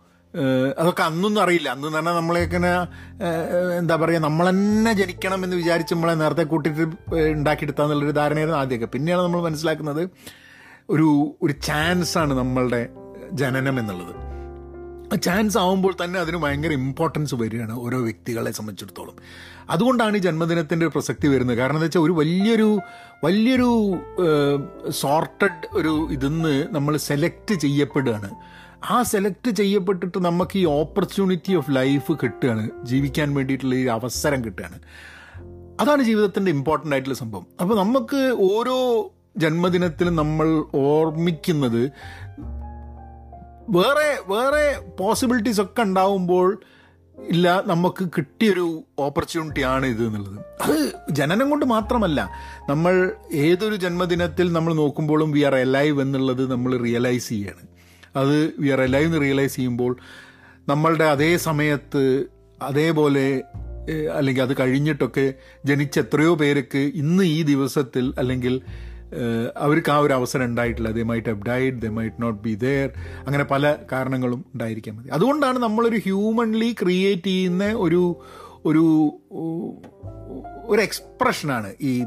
അതൊക്കെ 0.80 1.04
അന്നൊന്നും 1.04 1.42
അറിയില്ല. 1.44 1.70
അന്ന് 1.70 1.88
തന്നെ 1.88 2.12
നമ്മളെങ്ങനെ 2.12 2.72
എന്താ 3.78 3.96
പറയുക 3.96 4.22
നമ്മൾ 4.22 4.50
തന്നെ 4.50 4.94
ജനിക്കണം 4.94 5.44
എന്ന് 5.44 5.56
വിചാരിച്ച് 5.56 5.94
നമ്മളെ 5.94 6.14
നേരത്തെ 6.14 6.44
കൂട്ടിയിട്ട് 6.44 6.86
ഉണ്ടാക്കിയെടുത്താന്നുള്ളൊരു 7.38 8.12
ധാരണയായിരുന്നു 8.12 8.60
ആദ്യമൊക്കെ. 8.60 8.86
പിന്നെയാണ് 8.86 9.24
നമ്മൾ 9.24 9.42
മനസ്സിലാക്കുന്നത് 9.42 10.10
ഒരു 10.90 11.38
ഒരു 11.42 11.54
ചാൻസാണ് 11.54 12.34
നമ്മളുടെ 12.34 12.90
ജനനം 13.34 13.80
എന്നുള്ളത്. 13.80 14.14
ചാൻസ് 15.24 15.58
ആവുമ്പോൾ 15.58 15.94
തന്നെ 16.04 16.20
അതിന് 16.20 16.38
ഭയങ്കര 16.38 16.72
ഇമ്പോർട്ടൻസ് 16.72 17.36
വരികയാണ് 17.36 17.74
ഓരോ 17.74 17.98
വ്യക്തികളെ 17.98 18.52
സംബന്ധിച്ചിടത്തോളം. 18.52 19.16
അതുകൊണ്ടാണ് 19.70 20.18
ഈ 20.18 20.20
ജന്മദിനത്തിന്റെ 20.20 20.88
പ്രസക്തി 20.88 21.28
വരുന്നത്. 21.28 21.58
കാരണം 21.58 21.76
എന്താ 21.76 21.86
വെച്ചാൽ 21.86 22.02
ഒരു 22.02 22.12
വലിയൊരു 22.12 22.80
വലിയൊരു 23.24 23.70
സോർട്ടഡ് 24.90 25.68
ഒരു 25.72 26.08
ഇതിന്ന് 26.12 26.76
നമ്മൾ 26.76 26.98
സെലക്ട് 26.98 27.54
ചെയ്യപ്പെടുകയാണ്. 27.54 28.32
ആ 28.90 29.04
സെലക്ട് 29.04 29.50
ചെയ്യപ്പെട്ടിട്ട് 29.50 30.18
നമുക്ക് 30.18 30.60
ഈ 30.60 30.66
ഓപ്പർച്യൂണിറ്റി 30.66 31.56
ഓഫ് 31.56 31.76
ലൈഫ് 31.76 32.12
കിട്ടുകയാണ്. 32.24 32.70
ജീവിക്കാൻ 32.84 33.34
വേണ്ടിയിട്ടുള്ള 33.34 33.76
ഈ 33.76 33.86
അവസരം 33.86 34.46
കിട്ടുകയാണ്. 34.46 34.80
അതാണ് 35.80 36.04
ജീവിതത്തിന്റെ 36.04 36.52
ഇമ്പോർട്ടന്റ് 36.52 36.96
ആയിട്ടുള്ള 36.96 37.16
സംഭവം. 37.16 37.46
അപ്പോൾ 37.62 37.76
നമുക്ക് 37.76 38.38
ഓരോ 38.52 39.12
ജന്മദിനത്തിലും 39.38 40.16
നമ്മൾ 40.16 40.64
ഓർമ്മിക്കുന്നത് 40.76 41.92
വേറെ 43.70 44.18
വേറെ 44.28 44.80
പോസിബിലിറ്റീസ് 45.00 45.62
ഒക്കെ 45.62 45.82
ഉണ്ടാവുമ്പോൾ 45.82 46.62
ഇല്ല 47.30 47.64
നമുക്ക് 47.66 48.10
കിട്ടിയൊരു 48.18 48.84
ഓപ്പർച്യൂണിറ്റി 49.00 49.62
ആണ് 49.62 49.86
ഇത് 49.86 50.08
എന്നുള്ളത്. 50.08 50.46
അത് 50.62 50.92
ജനനം 51.12 51.50
കൊണ്ട് 51.50 51.66
മാത്രമല്ല 51.66 52.30
നമ്മൾ 52.70 53.12
ഏതൊരു 53.34 53.76
ജന്മദിനത്തിൽ 53.76 54.54
നമ്മൾ 54.54 54.74
നോക്കുമ്പോഴും 54.74 55.32
വി 55.32 55.40
ആർ 55.40 55.56
എലൈവ് 55.56 56.02
എന്നുള്ളത് 56.02 56.52
നമ്മൾ 56.52 56.78
റിയലൈസ് 56.78 57.30
ചെയ്യാണ്. 57.30 57.75
അത് 58.16 58.54
വി 58.60 58.70
ആർ 58.70 58.82
എലൈവ് 58.82 59.22
റിയലൈസ് 59.22 59.56
ചെയ്യുമ്പോൾ 59.56 59.98
നമ്മളുടെ 60.70 61.04
അതേ 61.04 61.38
സമയത്ത് 61.38 62.26
അതേപോലെ 62.62 63.44
അല്ലെങ്കിൽ 64.14 64.42
അത് 64.42 64.60
കഴിഞ്ഞിട്ടൊക്കെ 64.60 65.34
ജനിച്ച 65.66 66.00
എത്രയോ 66.00 66.36
പേർക്ക് 66.36 66.78
ഇന്ന് 66.78 67.24
ഈ 67.24 67.42
ദിവസത്തിൽ 67.44 68.14
അല്ലെങ്കിൽ 68.18 68.62
അവർക്ക് 69.58 69.92
ആ 69.92 69.98
ഒരു 69.98 70.14
അവസരം 70.14 70.46
ഉണ്ടായിട്ടില്ല. 70.46 70.92
They 70.92 71.04
might 71.04 71.30
have 71.30 71.42
died 71.48 71.82
they 71.82 71.88
might 71.88 72.22
not 72.22 72.44
be 72.44 72.56
there 72.56 72.92
അങ്ങനെ 73.28 73.44
പല 73.44 73.76
കാരണങ്ങളും 73.92 74.46
ഉണ്ടായിരിക്കാൻ 74.54 74.96
മതി 74.96 75.10
അതുകൊണ്ടാണ് 75.10 75.60
നമ്മളൊരു 75.60 75.96
ഹ്യൂമൺലി 75.96 76.76
ക്രിയേറ്റ് 76.82 77.28
ചെയ്യുന്ന 77.28 77.66
ഒരു 77.66 78.16
ഒരു 78.66 79.14
ഒരു 80.66 80.82
എക്സ്പ്രഷനാണ് 80.82 81.74
ഈ 81.82 82.04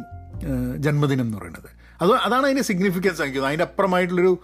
ജന്മദിനം 0.77 1.25
എന്ന് 1.25 1.39
പറയുന്നത്. 1.39 1.78
അത് 2.03 2.13
അതാണ് 2.13 2.45
അതിന്റെ 2.45 2.63
സിഗ്നിഫിക്കൻസ് 2.63 3.23
എനിക്ക് 3.23 3.39
അതിന്റെ 3.39 3.65
അപ്പുറമായിട്ടുള്ളൊരു 3.65 4.39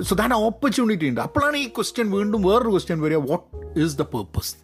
സോ 0.00 0.14
ദാറ്റ് 0.14 0.34
ഓപ്പർച്യൂണിറ്റി 0.34 1.08
ഉണ്ട്. 1.08 1.20
അപ്പോഴാണ് 1.20 1.56
ഈ 1.56 1.68
ക്വസ്റ്റ്യൻ 1.68 2.10
വീണ്ടും 2.10 2.42
വേറൊരു 2.42 2.70
ക്വസ്റ്റ്യൻ 2.70 3.00
വരിക. 3.00 3.16
What 3.16 3.80
is 3.80 3.96
the 3.98 4.02
purpose 4.02 4.54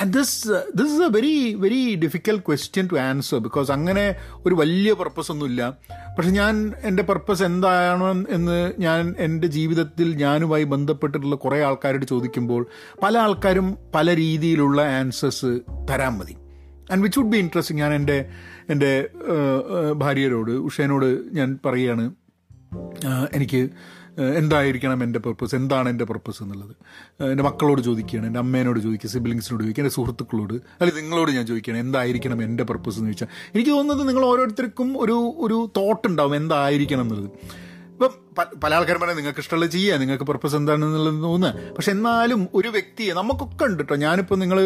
and 0.00 0.12
this 0.12 0.48
this 0.48 0.92
is 0.92 1.02
a 1.02 1.08
very 1.08 1.54
very 1.54 1.94
difficult 1.94 2.42
question 2.46 2.88
to 2.92 2.96
answer 2.98 3.38
because 3.38 3.70
അങ്ങനെ 3.70 4.14
ഒരു 4.46 4.54
വലിയ 4.54 4.92
പർപ്പസ് 4.92 5.32
ഒന്നുമില്ല 5.32 5.72
പക്ഷെ 6.16 6.30
ഞാൻ 6.30 6.72
എന്റെ 6.82 7.02
പർപ്പസ് 7.02 7.42
എന്താണ് 7.42 8.24
എന്ന് 8.28 8.72
ഞാൻ 8.78 9.14
എന്റെ 9.18 9.46
ജീവിതത്തിൽ 9.46 10.16
ഞാനുമായി 10.16 10.64
ബന്ധപ്പെട്ടിട്ടുള്ള 10.64 11.36
കുറേ 11.36 11.64
ആൾക്കാരോട് 11.64 12.06
ചോദിക്കുമ്പോൾ 12.06 12.66
പല 13.02 13.18
ആൾക്കാരും 13.18 13.78
പല 13.94 14.16
രീതിയിലുള്ള 14.16 14.82
ആൻസേഴ്സ് 14.82 15.60
തരാൻ 15.90 16.18
മതി. 16.18 16.36
And 16.90 17.02
which 17.02 17.18
would 17.20 17.30
be 17.30 17.36
interesting 17.36 17.80
ഞാൻ 17.80 17.94
എന്റെ 17.94 18.18
എന്റെ 18.70 19.08
ഭാര്യയോട് 19.96 20.50
ഉഷേനോട് 20.50 21.08
ഞാൻ 21.32 21.58
പറയുകയാണ് 21.66 22.04
എനിക്ക് 23.32 23.70
എന്തായിരിക്കണം 24.38 25.02
എന്റെ 25.02 25.18
പർപ്പസ് 25.18 25.54
എന്താണ് 25.54 25.88
എന്റെ 25.88 26.04
പർപ്പസ് 26.04 26.42
എന്നുള്ളത്? 26.42 26.74
എന്റെ 27.32 27.42
മക്കളോട് 27.42 27.80
ചോദിക്കുകയാണ് 27.80 28.26
എന്റെ 28.26 28.38
അമ്മേനോട് 28.38 28.80
ചോദിക്കുക 28.80 29.10
സിബ്ലിങ്സിനോട് 29.10 29.62
ചോദിക്കുക 29.62 29.82
എന്റെ 29.82 29.94
സുഹൃത്തുക്കളോട് 29.94 30.54
അല്ലെങ്കിൽ 30.54 31.00
നിങ്ങളോട് 31.02 31.30
ഞാൻ 31.30 31.46
ചോദിക്കുകയാണ് 31.46 31.80
എന്തായിരിക്കണം 31.84 32.42
എന്റെ 32.42 32.64
പർപ്പസ് 32.64 32.98
എന്ന് 32.98 33.10
ചോദിച്ചാൽ 33.10 33.28
എനിക്ക് 33.54 33.70
തോന്നുന്നത് 33.70 34.08
നിങ്ങൾ 34.08 34.24
ഓരോരുത്തർക്കും 34.24 34.98
ഒരു 34.98 35.34
ഒരു 35.38 35.70
തോട്ട് 35.76 36.08
ഉണ്ടാവും 36.08 36.36
എന്തായിരിക്കണം 36.36 37.02
എന്നുള്ളത്. 37.02 37.30
ഇപ്പം 37.92 38.12
പല 38.62 38.74
ആൾക്കാരും 38.74 39.00
പറയാം 39.00 39.16
നിങ്ങൾക്ക് 39.16 39.38
ഇഷ്ടമുള്ളത് 39.38 39.70
ചെയ്യുക 39.70 39.94
നിങ്ങൾക്ക് 39.94 40.24
പർപ്പസ് 40.24 40.56
എന്താണെന്നുള്ളത് 40.56 41.22
തോന്നുക. 41.22 41.52
പക്ഷെ 41.76 41.90
എന്നാലും 41.90 42.48
ഒരു 42.54 42.68
വ്യക്തിയെ 42.68 43.14
നമുക്കൊക്കെ 43.14 43.64
ഉണ്ട് 43.64 43.82
കേട്ടോ 43.82 43.96
ഞാനിപ്പോൾ 43.96 44.34
നിങ്ങൾ 44.34 44.60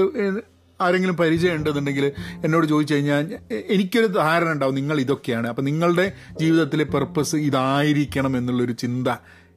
ആരെങ്കിലും 0.81 1.17
പരിചയം 1.17 1.55
ഉണ്ടെന്നുണ്ടെങ്കിൽ 1.55 2.13
എന്നോട് 2.45 2.67
ചോദിച്ചു 2.67 2.95
കഴിഞ്ഞാൽ 2.95 3.39
എനിക്കൊരു 3.69 4.07
ധാരണ 4.07 4.53
ഉണ്ടാവും 4.53 4.75
നിങ്ങൾ 4.75 5.01
ഇതൊക്കെയാണ്. 5.01 5.49
അപ്പം 5.49 5.65
നിങ്ങളുടെ 5.65 6.13
ജീവിതത്തിലെ 6.41 6.85
പെർപ്പസ് 6.85 7.37
ഇതായിരിക്കണം 7.37 8.37
എന്നുള്ളൊരു 8.37 8.73
ചിന്ത 8.73 9.09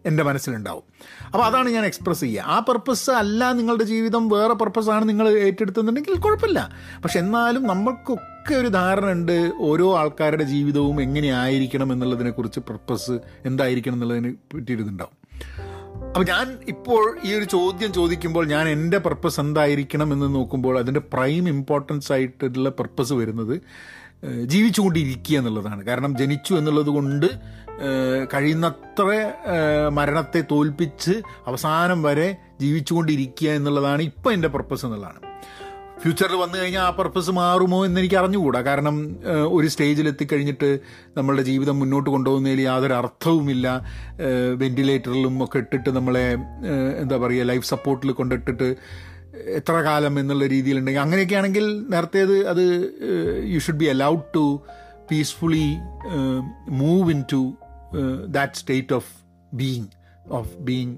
എന്റെ 0.05 0.23
മനസ്സിലുണ്ടാവും. 0.23 0.83
അപ്പോൾ 1.25 1.43
അതാണ് 1.43 1.69
ഞാൻ 1.69 1.85
എക്സ്പ്രസ് 1.85 2.21
ചെയ്യുക. 2.21 2.41
ആ 2.41 2.59
പർപ്പസ് 2.59 3.11
അല്ല 3.11 3.51
നിങ്ങളുടെ 3.51 3.83
ജീവിതം 3.83 4.29
വേറെ 4.29 4.53
പർപ്പസാണ് 4.53 5.09
നിങ്ങൾ 5.09 5.29
ഏറ്റെടുത്തുന്നുണ്ടെങ്കിൽ 5.29 6.15
കുഴപ്പമില്ല. 6.15 6.69
പക്ഷെ 7.03 7.19
എന്നാലും 7.19 7.63
നമ്മൾക്കൊക്കെ 7.63 8.55
ഒരു 8.55 8.67
ധാരണ 8.67 9.11
ഉണ്ട് 9.11 9.51
ഓരോ 9.59 9.97
ആൾക്കാരുടെ 9.97 10.43
ജീവിതവും 10.43 11.01
എങ്ങനെയായിരിക്കണം 11.01 11.93
എന്നുള്ളതിനെക്കുറിച്ച് 11.93 12.59
പർപ്പസ് 12.59 13.11
എന്തായിരിക്കണം 13.45 13.93
എന്നുള്ളതിനെ 13.93 14.29
പറ്റിയൊരിതുണ്ടാവും. 14.29 15.21
അപ്പോൾ 16.11 16.25
ഞാൻ 16.25 16.59
ഇപ്പോൾ 16.67 17.19
ഈ 17.23 17.33
ഒരു 17.33 17.43
ചോദ്യം 17.43 17.93
ചോദിക്കുമ്പോൾ 17.93 18.47
ഞാൻ 18.47 18.69
എന്റെ 18.69 18.97
പർപ്പസ് 18.97 19.39
എന്തായിരിക്കണം 19.39 20.13
എന്ന് 20.13 20.35
നോക്കുമ്പോൾ 20.35 20.79
അതിന്റെ 20.79 20.99
പ്രൈം 20.99 21.49
ഇമ്പോർട്ടൻസ് 21.49 22.11
ആയിട്ടുള്ള 22.11 22.69
പർപ്പസ് 22.69 23.13
വരുന്നത് 23.13 23.61
ജീവിച്ചുകൊണ്ടിരിക്കുക 24.45 25.37
എന്നുള്ളതാണ്. 25.37 25.85
കാരണം 25.85 26.17
ജനിച്ചു 26.17 26.53
എന്നുള്ളത് 26.53 26.87
കൊണ്ട് 26.87 27.27
കഴിയുന്നത്ര 28.33 29.07
മരണത്തെ 29.89 30.43
തോൽപ്പിച്ച് 30.51 31.11
അവസാനം 31.47 32.03
വരെ 32.03 32.37
ജീവിച്ചുകൊണ്ടിരിക്കുക 32.61 33.49
എന്നുള്ളതാണ് 33.49 34.01
ഇപ്പം 34.01 34.33
എന്റെ 34.33 34.47
പർപ്പസ് 34.47 34.85
എന്നുള്ളതാണ്. 34.85 35.21
ഫ്യൂച്ചറിൽ 36.01 36.37
വന്നു 36.41 36.57
കഴിഞ്ഞാൽ 36.59 36.83
ആ 36.87 36.91
പർപ്പസ് 36.97 37.31
മാറുമോ 37.39 37.79
എന്ന് 37.87 37.99
എനിക്ക് 38.01 38.17
അറിഞ്ഞുകൂടാ. 38.21 38.59
കാരണം 38.69 38.95
ഒരു 39.57 39.67
സ്റ്റേജിൽ 39.73 40.07
എത്തിക്കഴിഞ്ഞിട്ട് 40.11 40.69
നമ്മളുടെ 41.17 41.43
ജീവിതം 41.49 41.75
മുന്നോട്ട് 41.81 42.09
കൊണ്ടുപോകുന്നതിൽ 42.09 42.61
യാതൊരു 42.61 42.95
അർത്ഥവുമില്ല. 43.01 43.67
വെന്റിലേറ്ററിലും 44.61 45.35
ഒക്കെ 45.45 45.59
ഇട്ടിട്ട് 45.63 45.89
നമ്മളെ 45.89 46.25
എന്താ 47.03 47.17
പറയുക 47.23 47.47
ലൈഫ് 47.51 47.67
സപ്പോർട്ടിൽ 47.73 48.11
കൊണ്ടിട്ടിട്ട് 48.11 48.69
എത്ര 49.59 49.75
കാലം 49.81 50.13
എന്നുള്ള 50.19 50.45
രീതിയിലുണ്ടെങ്കിൽ 50.47 51.01
അങ്ങനെയൊക്കെ 51.01 51.35
ആണെങ്കിൽ 51.35 51.65
നേരത്തേത് 51.93 52.35
അത് 52.53 52.63
you 53.53 53.59
should 53.59 53.81
be 53.83 53.89
allowed 53.95 54.25
to 54.35 54.45
peacefully 55.11 55.67
move 56.81 57.07
into 57.33 57.41
that 58.37 58.59
state 58.61 58.95
of 58.99 59.11
being 59.61 59.87
of 60.39 60.51
being 60.69 60.95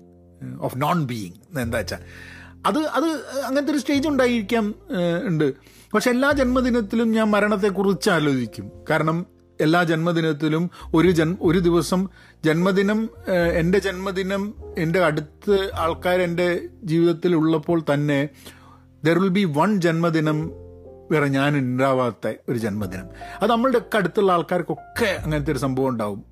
of 0.60 0.78
non 0.82 1.00
being 1.12 1.38
എന്താ 1.66 1.78
വെച്ചാൽ 1.78 2.04
അത് 2.66 2.80
അത് 2.80 3.10
അങ്ങനത്തെ 3.46 3.72
ഒരു 3.72 3.80
സ്റ്റേജ് 3.80 4.08
ഉണ്ടായിരിക്കാം 4.08 4.76
ഉണ്ട്. 5.26 5.54
പക്ഷെ 5.94 6.10
എല്ലാ 6.12 6.32
ജന്മദിനത്തിലും 6.32 7.12
ഞാൻ 7.12 7.32
മരണത്തെക്കുറിച്ച് 7.32 8.10
ആലോചിക്കും. 8.10 8.72
കാരണം 8.90 9.26
എല്ലാ 9.62 9.84
ജന്മദിനത്തിലും 9.84 10.70
ഒരു 10.94 11.12
ജൻ 11.12 11.38
ഒരു 11.42 11.60
ദിവസം 11.60 12.10
ജന്മദിനം 12.46 13.10
എന്റെ 13.54 13.80
ജന്മദിനം 13.80 14.54
എന്റെ 14.78 15.00
അടുത്ത് 15.00 15.70
ആൾക്കാർ 15.74 16.22
എന്റെ 16.22 16.48
ജീവിതത്തിൽ 16.84 17.36
ഉള്ളപ്പോൾ 17.36 17.84
തന്നെ 17.94 18.30
ദർ 19.04 19.20
വിൽ 19.20 19.30
ബി 19.30 19.44
വൺ 19.44 19.82
ജന്മദിനം 19.82 20.52
വേറെ 21.12 21.28
ഞാൻ 21.28 21.58
ഉണ്ടാവാത്ത 21.58 22.34
ഒരു 22.50 22.58
ജന്മദിനം. 22.58 23.08
അത് 23.42 23.52
നമ്മളുടെ 23.52 23.78
ഒക്കെ 23.78 23.98
അടുത്തുള്ള 23.98 24.32
ആൾക്കാർക്കൊക്കെ 24.32 25.06
അങ്ങനത്തെ 25.06 25.52
ഒരു 25.52 25.60
സംഭവം 25.60 25.88
ഉണ്ടാവും. 25.88 26.24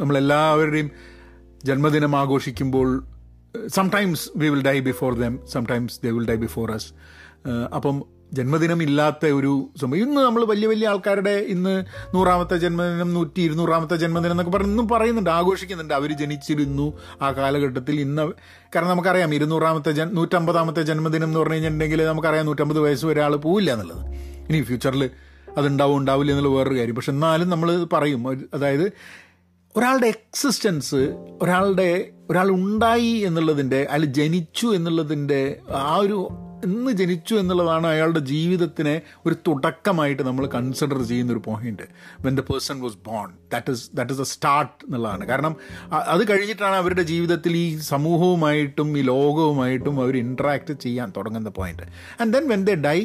നമ്മളെല്ലാവരുടെയും 0.00 0.90
ജന്മദിനം 1.64 2.16
ആഘോഷിക്കുമ്പോൾ 2.16 3.11
sometimes 3.68 4.30
we 4.36 4.48
will 4.48 4.62
die 4.62 4.78
before 4.80 5.14
them 5.14 5.38
sometimes 5.52 6.00
they 6.04 6.10
will 6.10 6.28
die 6.28 6.34
before 6.34 6.72
us 6.72 6.92
അപ്പം 7.74 8.04
ജന്മദിനം 8.32 8.82
ഇല്ലാത്ത 8.82 9.26
ഒരു 9.26 9.70
സംഭവം. 9.80 10.00
ഇന്ന് 10.00 10.20
നമ്മൾ 10.20 10.44
വലിയ 10.44 10.66
വലിയ 10.68 10.88
ആൾക്കാരുടെ 10.88 11.30
ഇന്ന് 11.30 11.84
നൂറാമത്തെ 12.14 12.56
ജന്മദിനം 12.56 13.14
നൂറ്റി 13.14 13.40
ഇരുന്നൂറാമത്തെ 13.40 13.96
ജന്മദിനം 13.96 14.30
എന്നൊക്കെ 14.30 14.52
പറഞ്ഞ് 14.52 14.70
ഇന്നും 14.70 14.88
പറയുന്നുണ്ട് 14.88 15.30
ആഘോഷിക്കുന്നുണ്ട്. 15.30 15.94
അവർ 15.94 16.12
ജനിച്ചിരുന്നു 16.12 16.98
ആ 17.22 17.32
കാലഘട്ടത്തിൽ. 17.32 18.00
ഇന്ന് 18.00 18.32
കാരണം 18.74 18.88
നമുക്കറിയാം 18.88 19.34
ഇരുന്നൂറാമത്തെ 19.34 19.90
ജൻ 19.90 20.14
നൂറ്റമ്പതാമത്തെ 20.14 20.82
ജന്മദിനം 20.82 21.24
എന്ന് 21.24 21.38
പറഞ്ഞു 21.38 21.54
കഴിഞ്ഞിട്ടുണ്ടെങ്കിൽ 21.54 22.04
നമുക്കറിയാം 22.06 22.46
നൂറ്റമ്പത് 22.46 22.80
വയസ്സ് 22.80 23.06
വരെ 23.06 23.28
പോവില്ല 23.28 23.72
എന്നുള്ളത്. 23.72 24.06
ഇനി 24.48 24.62
ഫ്യൂച്ചറിൽ 24.62 25.10
അതുണ്ടാവും 25.56 25.96
ഉണ്ടാവില്ല 25.96 26.32
എന്നുള്ള 26.32 26.56
വേറൊരു 26.56 26.78
കാര്യം. 26.78 26.94
പക്ഷെ 26.94 27.12
എന്നാലും 27.12 27.48
നമ്മൾ 27.48 27.84
പറയും 27.84 28.48
അതായത് 28.54 28.92
ഒരാളുടെ 29.76 30.06
എക്സിസ്റ്റൻസ് 30.06 31.02
ഒരാളുടെ 31.42 32.10
ഒരാൾ 32.32 32.50
ഉണ്ടായി 32.50 33.12
എന്നുള്ളതിന്റെ 33.26 33.86
അയാൾ 33.90 34.04
ജനിച്ചു 34.16 34.66
എന്നുള്ളതിന്റെ 34.74 35.42
ആ 35.82 35.96
ഒരു 35.96 36.18
എന്ന് 36.64 36.92
ജനിച്ചു 36.92 37.34
എന്നുള്ളതാണ് 37.34 37.86
അയാളുടെ 37.86 38.18
ജീവിതത്തിനെ 38.28 38.92
ഒരു 39.26 39.34
തുടക്കമായിട്ട് 39.46 40.22
നമ്മൾ 40.22 40.46
കൺസിഡർ 40.46 41.02
ചെയ്യുന്ന 41.02 41.32
ഒരു 41.32 41.42
point 41.46 41.86
when 42.20 42.36
the 42.36 42.40
person 42.40 42.80
was 42.80 42.98
born 43.06 43.30
that 43.52 43.70
is 43.70 43.90
that 43.94 44.12
is 44.12 44.20
a 44.20 44.24
start 44.24 44.84
എന്നുള്ളതാണ്. 44.84 45.26
കാരണം 45.26 45.54
അത് 46.04 46.28
കഴിഞ്ഞിട്ടാണ് 46.30 46.76
അവരുടെ 46.76 47.02
ജീവിതത്തിൽ 47.02 47.56
ഈ 47.56 47.78
സമൂഹവുമായിട്ടും 47.86 48.98
ഈ 48.98 49.02
ലോകവുമായിട്ടും 49.02 50.00
അവർ 50.00 50.16
ഇൻട്രാക്ട് 50.16 50.72
ചെയ്യാൻ 50.80 51.12
തുടങ്ങുന്ന 51.16 51.48
point 51.50 51.88
and 52.20 52.32
then 52.32 52.48
when 52.48 52.64
they 52.64 52.74
die 52.86 52.98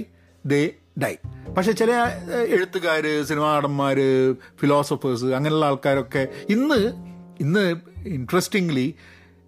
they 0.45 0.61
die 0.99 1.13
പക്ഷെ 1.57 1.71
ചില 1.71 1.91
എഴുത്തുകാർ 2.51 3.03
സിനിമാ 3.23 3.55
നടന്മാർ 3.55 3.97
ഫിലോസഫേഴ്സ് 4.59 5.25
അങ്ങനെയുള്ള 5.33 5.65
ആൾക്കാരൊക്കെ 5.65 6.23
ഇന്ന് 6.49 6.81
ഇന്ന് 7.39 7.65
ഇൻട്രസ്റ്റിംഗ്ലി 8.13 8.87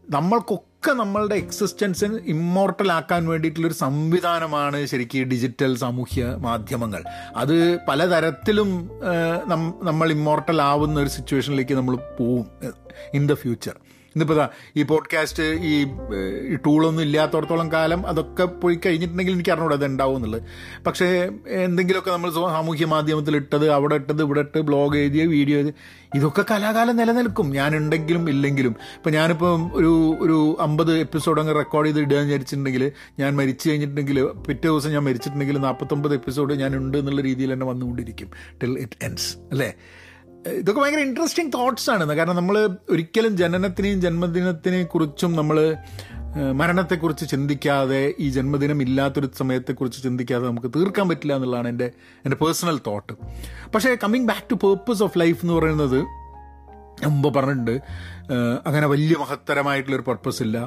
നമ്മൾക്കൊക്കെ 0.10 0.92
നമ്മളുടെ 0.92 1.36
എക്സിസ്റ്റൻസിന് 1.36 2.18
ഇമ്മോർട്ടൽ 2.34 2.92
ആക്കാൻ 2.92 3.24
വേണ്ടിയിട്ടുള്ളൊരു 3.28 3.74
സംവിധാനമാണ് 3.74 4.86
ശരിക്കും 4.86 5.30
ഡിജിറ്റൽ 5.30 5.72
സാമൂഹ്യ 5.75 6.24
മാധ്യമങ്ങൾ. 6.48 7.01
അത് 7.36 7.56
പലതരത്തിലും 7.88 8.70
നമ്മൾ 9.89 10.10
ഇമ്മോർട്ടൽ 10.12 10.62
ആവുന്ന 10.62 11.00
ഒരു 11.00 11.10
സിറ്റുവേഷനിലേക്ക് 11.10 11.74
നമ്മൾ 11.74 11.96
പോവും 12.20 12.48
ഇൻ 13.13 13.25
ദ 13.32 13.34
ഫ്യൂച്ചർ 13.34 13.75
ഇന്നിപ്പോൾ 14.10 14.50
ഈ 14.75 14.84
പോഡ്കാസ്റ്റ് 14.84 15.44
ഈ 15.44 16.56
ടൂളൊന്നും 16.56 17.04
ഇല്ലാത്തടത്തോളം 17.04 17.72
കാലം 17.72 18.08
അതൊക്കെ 18.08 18.46
പോയി 18.46 18.80
കഴിഞ്ഞിട്ടുണ്ടെങ്കിൽ 18.86 19.34
എനിക്ക് 19.34 19.50
അറിഞ്ഞൂടെ 19.50 19.75
അത് 19.75 19.86
ഉണ്ടാവും 19.86 20.16
എന്നുള്ളത്. 20.16 20.42
പക്ഷേ 20.84 21.30
എന്തെങ്കിലുമൊക്കെ 21.48 22.12
നമ്മൾ 22.12 22.32
സാമൂഹ്യ 22.32 22.86
മാധ്യമത്തിൽ 22.86 23.36
ഇട്ടത് 23.36 23.70
അവിടെ 23.70 23.96
ഇട്ടത് 23.96 24.22
ഇവിടെ 24.22 24.39
ഇട്ട് 24.39 24.60
ബ്ലോഗ് 24.60 24.98
എഴുതിയ 24.98 25.25
വീഡിയോ 25.25 25.58
എഴുതി 25.58 25.74
ഇതൊക്കെ 26.16 26.46
കലാകാലം 26.51 26.98
നിലനിൽക്കും. 26.98 27.50
ഞാൻ 27.50 27.75
ഉണ്ടെങ്കിലും 27.75 28.30
ഇല്ലെങ്കിലും. 28.30 28.75
ഇപ്പം 28.96 29.12
ഞാനിപ്പം 29.12 29.72
ഒരു 29.74 30.18
ഒരു 30.20 30.58
അമ്പത് 30.60 30.98
എപ്പിസോഡ് 30.98 31.39
അങ്ങ് 31.42 31.56
റെക്കോർഡ് 31.56 31.88
ചെയ്ത് 31.88 32.00
ഇടുക 32.00 32.18
വിചാരിച്ചിട്ടുണ്ടെങ്കിൽ 32.18 32.92
ഞാൻ 33.20 33.36
മരിച്ചു 33.36 33.70
കഴിഞ്ഞിട്ടുണ്ടെങ്കിൽ 33.70 34.24
പിറ്റേ 34.24 34.68
ദിവസം 34.70 34.92
ഞാൻ 34.92 35.04
മരിച്ചിട്ടുണ്ടെങ്കിൽ 35.04 35.58
നാൽപ്പത്തൊമ്പത് 35.58 36.13
എപ്പിസോഡ് 36.13 36.54
ഞാൻ 36.54 36.75
ഉണ്ട് 36.75 36.98
എന്നുള്ള 36.98 37.22
രീതിയിൽ 37.22 37.54
തന്നെ 37.54 37.66
വന്നുകൊണ്ടിരിക്കും. 37.66 38.32
ടിൽ 38.63 38.80
ഇറ്റ് 38.80 39.06
എൻഡ്സ് 39.06 39.38
അല്ലേ? 39.51 39.74
ഇതൊക്കെ 40.60 40.79
ഭയങ്കര 40.81 41.01
ഇൻട്രസ്റ്റിംഗ് 41.08 41.51
തോട്ട്സ് 41.55 41.89
ആണ്. 41.93 42.13
കാരണം 42.19 42.38
നമ്മൾ 42.39 42.55
ഒരിക്കലും 42.93 43.34
ജനനത്തിനെയും 43.41 44.00
ജന്മദിനത്തിനെ 44.05 44.81
കുറിച്ചും 44.93 45.31
നമ്മൾ 45.39 45.58
മരണത്തെക്കുറിച്ച് 46.60 47.25
ചിന്തിക്കാതെ 47.31 48.01
ഈ 48.24 48.25
ജന്മദിനം 48.36 48.79
ഇല്ലാത്തൊരു 48.86 49.27
സമയത്തെക്കുറിച്ച് 49.39 50.00
ചിന്തിക്കാതെ 50.03 50.46
നമുക്ക് 50.50 50.69
തീർക്കാൻ 50.75 51.05
പറ്റില്ല 51.12 51.36
എന്നുള്ളതാണ് 51.38 51.69
എന്റെ 51.74 51.88
എന്റെ 52.25 52.38
പേഴ്സണൽ 52.41 52.77
തോട്ട് 52.88 53.13
പക്ഷേ 53.74 53.91
coming 54.03 54.27
back 54.31 54.48
to 54.51 54.58
purpose 54.63 55.03
of 55.08 55.17
life 55.22 55.39
എന്ന് 55.46 55.55
പറയുന്നത് 55.60 56.00
മുമ്പ് 57.12 57.27
പറഞ്ഞിട്ടുണ്ട്. 57.36 57.75
അങ്ങനെ 58.67 58.88
വലിയ 58.93 59.15
മഹത്തരമായിട്ടുള്ളൊരു 59.22 60.05
പർപ്പസ് 60.10 60.41
ഇല്ല. 60.46 60.58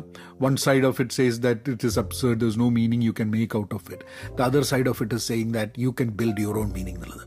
One 0.44 0.54
side 0.66 0.86
of 0.90 1.00
it 1.02 1.16
says 1.18 1.38
that 1.46 1.72
it 1.74 1.88
is 1.90 1.98
absurd 2.04 2.48
is 2.50 2.58
no 2.64 2.68
meaning 2.78 3.04
you 3.08 3.12
can 3.18 3.30
make 3.36 3.56
out 3.60 3.74
of 3.78 3.88
it 3.94 4.04
the 4.38 4.48
other 4.48 4.64
side 4.72 4.90
of 4.94 5.02
it 5.04 5.18
is 5.20 5.26
saying 5.32 5.52
that 5.58 5.84
you 5.86 5.92
can 6.00 6.10
build 6.22 6.42
your 6.46 6.58
own 6.64 6.70
meaning 6.78 6.96
എന്നുള്ളത്. 6.98 7.24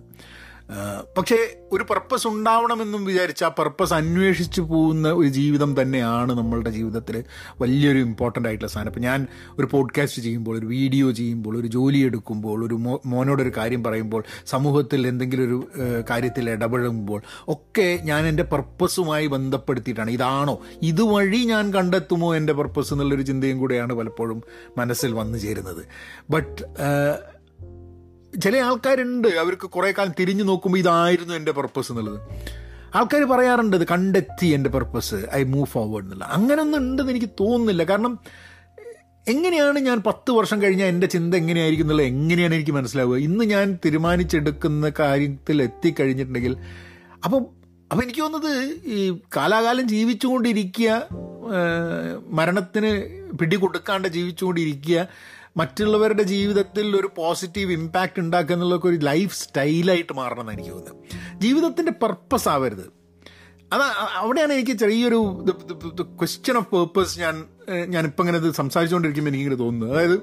പക്ഷേ 1.18 1.58
ഒരു 1.72 1.84
purpose 1.84 2.28
ഉണ്ടാവണമെന്നും 2.28 3.06
വിചാരിച്ച് 3.06 3.46
ആ 3.46 3.48
purpose 3.48 3.94
അന്വേഷിച്ചു 3.94 4.62
പോകുന്ന 4.62 5.12
ഒരു 5.12 5.28
ജീവിതം 5.28 5.82
തന്നെയാണ് 5.82 6.38
നമ്മളുടെ 6.38 6.70
ജീവിതത്തിൽ 6.70 7.24
വലിയൊരു 7.62 7.98
ഇമ്പോർട്ടന്റ് 7.98 8.50
ആയിട്ടുള്ള 8.50 8.72
സാധനം. 8.72 8.90
ഇപ്പം 8.90 9.02
ഞാൻ 9.02 9.28
ഒരു 9.60 9.68
പോഡ്കാസ്റ്റ് 9.72 10.22
ചെയ്യുമ്പോൾ 10.22 10.60
ഒരു 10.60 10.66
വീഡിയോ 10.66 11.12
ചെയ്യുമ്പോൾ 11.12 11.58
ഒരു 11.58 11.68
ജോലി 11.68 11.98
എടുക്കുമ്പോൾ 11.98 12.68
ഒരു 12.68 12.74
മോ 12.74 13.02
മോനോടൊരു 13.06 13.52
കാര്യം 13.58 13.84
പറയുമ്പോൾ 13.84 14.24
സമൂഹത്തിൽ 14.46 15.08
എന്തെങ്കിലും 15.08 15.44
ഒരു 15.44 15.68
കാര്യത്തിൽ 16.10 16.50
ഇടപഴകുമ്പോൾ 16.50 17.22
ഒക്കെ 17.48 18.00
ഞാൻ 18.04 18.26
എന്റെ 18.26 18.44
പർപ്പസുമായി 18.44 19.28
ബന്ധപ്പെടുത്തിയിട്ടാണ്. 19.28 20.12
ഇതാണോ? 20.12 20.60
ഇതുവഴി 20.82 21.38
ഞാൻ 21.38 21.74
കണ്ടെത്തുമോ 21.74 22.36
എന്റെ 22.36 22.54
പർപ്പസ് 22.54 22.94
എന്നുള്ളൊരു 22.94 23.22
ചിന്തയും 23.22 23.60
കൂടെയാണ് 23.60 23.94
പലപ്പോഴും 23.94 24.44
മനസ്സിൽ 24.78 25.14
വന്നു 25.14 25.38
ചേരുന്നത്. 25.38 25.86
ബട്ട് 26.30 26.64
ചില 28.42 28.58
ആൾക്കാരുണ്ട് 28.58 29.28
അവർക്ക് 29.28 29.68
കുറേ 29.70 29.92
കാലം 29.92 30.14
തിരിഞ്ഞു 30.20 30.44
നോക്കുമ്പോൾ 30.44 30.78
ഇതായിരുന്നു 30.78 31.34
എന്റെ 31.34 31.52
പർപ്പസ് 31.52 31.92
എന്നുള്ളത്. 31.92 32.20
ആൾക്കാർ 32.96 33.24
പറയാറുണ്ട് 33.24 33.78
ഇത് 33.78 33.88
കണ്ടെത്തി 33.88 34.48
എന്റെ 34.48 34.70
പർപ്പസ് 34.70 35.16
ഐ 35.34 35.44
മൂവ് 35.44 35.66
ഫോർവേഡ് 35.66 36.04
എന്നുള്ള. 36.04 36.24
അങ്ങനെയൊന്നും 36.24 36.80
ഉണ്ടെന്ന് 36.80 37.12
എനിക്ക് 37.12 37.30
തോന്നുന്നില്ല. 37.40 37.84
കാരണം 37.84 38.20
എങ്ങനെയാണ് 39.28 39.80
ഞാൻ 39.80 40.04
പത്ത് 40.08 40.32
വർഷം 40.32 40.62
കഴിഞ്ഞാൽ 40.62 40.88
എന്റെ 40.88 41.08
ചിന്ത 41.08 41.36
എങ്ങനെയായിരിക്കും 41.36 41.86
എന്നുള്ളത് 41.86 42.08
എങ്ങനെയാണ് 42.08 42.56
എനിക്ക് 42.56 42.72
മനസ്സിലാവുക? 42.72 43.18
ഇന്ന് 43.18 43.46
ഞാൻ 43.46 43.80
തീരുമാനിച്ചെടുക്കുന്ന 43.86 44.92
കാര്യത്തിൽ 45.00 45.64
എത്തിക്കഴിഞ്ഞിട്ടുണ്ടെങ്കിൽ 45.64 46.58
അപ്പം 47.24 47.46
അപ്പം 47.92 48.04
എനിക്ക് 48.04 48.20
തോന്നുന്നത് 48.20 48.80
ഈ 48.86 49.20
കാലാകാലം 49.38 49.88
ജീവിച്ചുകൊണ്ടിരിക്കുക 49.88 51.08
മരണത്തിന് 52.30 52.92
പിടികൊടുക്കാണ്ട് 53.38 54.08
ജീവിച്ചുകൊണ്ടിരിക്കുക 54.08 55.08
മറ്റുള്ളവരുടെ 55.56 56.24
ജീവിതത്തിൽ 56.24 56.96
ഒരു 56.96 57.10
പോസിറ്റീവ് 57.18 57.72
ഇമ്പാക്റ്റ് 57.72 58.20
ഉണ്ടാക്കുക 58.20 58.56
എന്നുള്ളതൊക്കെ 58.56 58.88
ഒരു 58.88 58.96
ലൈഫ് 58.96 59.36
സ്റ്റൈലായിട്ട് 59.36 60.14
മാറണം 60.14 60.42
എന്ന് 60.42 60.54
എനിക്ക് 60.54 60.70
തോന്നുന്നത് 60.70 61.42
ജീവിതത്തിന്റെ 61.42 61.92
പർപ്പസ് 61.92 62.50
ആവരുത്. 62.50 62.86
അത് 63.74 63.84
അവിടെയാണ് 64.22 64.54
എനിക്ക് 64.54 64.72
ചെറിയൊരു 64.72 65.20
ക്വസ്റ്റ്യൻ 66.20 66.58
ഓഫ് 66.58 66.70
പേർപ്പസ് 66.76 67.20
ഞാൻ 67.20 67.36
ഞാനിപ്പോൾ 67.90 68.24
ഇങ്ങനെ 68.24 68.38
ഇത് 68.38 68.52
സംസാരിച്ചുകൊണ്ടിരിക്കുമ്പോൾ 68.52 69.32
എനിക്കിങ്ങനെ 69.32 69.56
തോന്നുന്നത് 69.56 69.94
അതായത് 69.96 70.18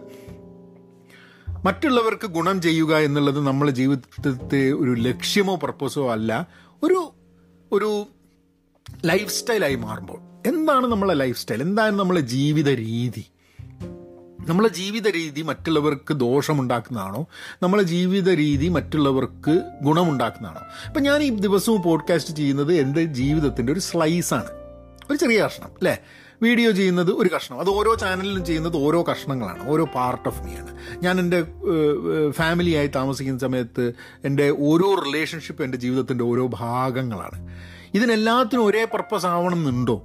മറ്റുള്ളവർക്ക് 1.64 2.26
ഗുണം 2.26 2.60
ചെയ്യുക 2.62 2.92
എന്നുള്ളത് 2.98 3.40
നമ്മളെ 3.46 3.72
ജീവിതത്തെ 3.72 4.72
ഒരു 4.72 4.92
ലക്ഷ്യമോ 5.08 5.56
പർപ്പസോ 5.56 6.12
അല്ല 6.12 6.48
ഒരു 6.82 7.00
ഒരു 7.72 7.90
ലൈഫ് 9.04 9.32
സ്റ്റൈലായി 9.32 9.74
മാറുമ്പോൾ. 9.74 10.18
എന്താണ് 10.46 10.86
നമ്മളെ 10.86 11.14
ലൈഫ് 11.14 11.38
സ്റ്റൈൽ 11.38 11.62
എന്താണ് 11.62 11.98
നമ്മളെ 11.98 12.20
ജീവിത 12.20 12.68
രീതി? 12.68 13.24
നമ്മളെ 14.48 14.68
ജീവിത 14.68 15.08
രീതി 15.08 15.42
മറ്റുള്ളവർക്ക് 15.42 16.14
ദോഷമുണ്ടാക്കുന്നതാണോ? 16.14 17.26
നമ്മളെ 17.62 17.82
ജീവിത 17.82 18.30
രീതി 18.30 18.68
മറ്റുള്ളവർക്ക് 18.68 19.62
ഗുണമുണ്ടാക്കുന്നതാണോ? 19.82 20.60
അപ്പം 20.86 21.02
ഞാൻ 21.02 21.22
ഈ 21.22 21.28
ദിവസവും 21.28 21.82
പോഡ്കാസ്റ്റ് 21.82 22.34
ചെയ്യുന്നത് 22.34 22.72
എന്റെ 22.72 23.04
ജീവിതത്തിന്റെ 23.04 23.72
ഒരു 23.72 23.80
സ്ലൈസാണ് 23.80 24.50
ഒരു 25.10 25.16
ചെറിയ 25.16 25.44
കഷ്ണം 25.44 25.66
അല്ലേ? 25.66 25.98
വീഡിയോ 26.42 26.70
ചെയ്യുന്നത് 26.70 27.10
ഒരു 27.10 27.30
കഷ്ണം. 27.36 27.60
അത് 27.60 27.70
ഓരോ 27.70 27.94
ചാനലിലും 27.94 28.44
ചെയ്യുന്നത് 28.44 28.76
ഓരോ 28.76 29.02
കഷ്ണങ്ങളാണ്. 29.02 29.68
ഓരോ 29.68 29.84
പാർട്ട് 29.84 30.28
ഓഫ് 30.28 30.42
മീ 30.42 30.52
ആണ്. 30.54 30.76
ഞാൻ 31.02 31.20
എന്റെ 31.20 31.44
ഫാമിലിയായി 32.30 32.86
താമസിക്കുന്ന 32.86 33.38
സമയത്ത് 33.38 33.92
എന്റെ 34.24 34.50
ഓരോ 34.58 34.94
റിലേഷൻഷിപ്പ് 34.94 35.62
എന്റെ 35.62 35.78
ജീവിതത്തിന്റെ 35.78 36.24
ഓരോ 36.24 36.46
ഭാഗങ്ങളാണ്. 36.46 37.48
ഇതിനെല്ലാത്തിനും 37.94 38.66
ഒരേ 38.66 38.84
പർപ്പസ് 38.84 39.26
ആവണം 39.26 39.68
എന്നുണ്ടോ? 39.68 40.04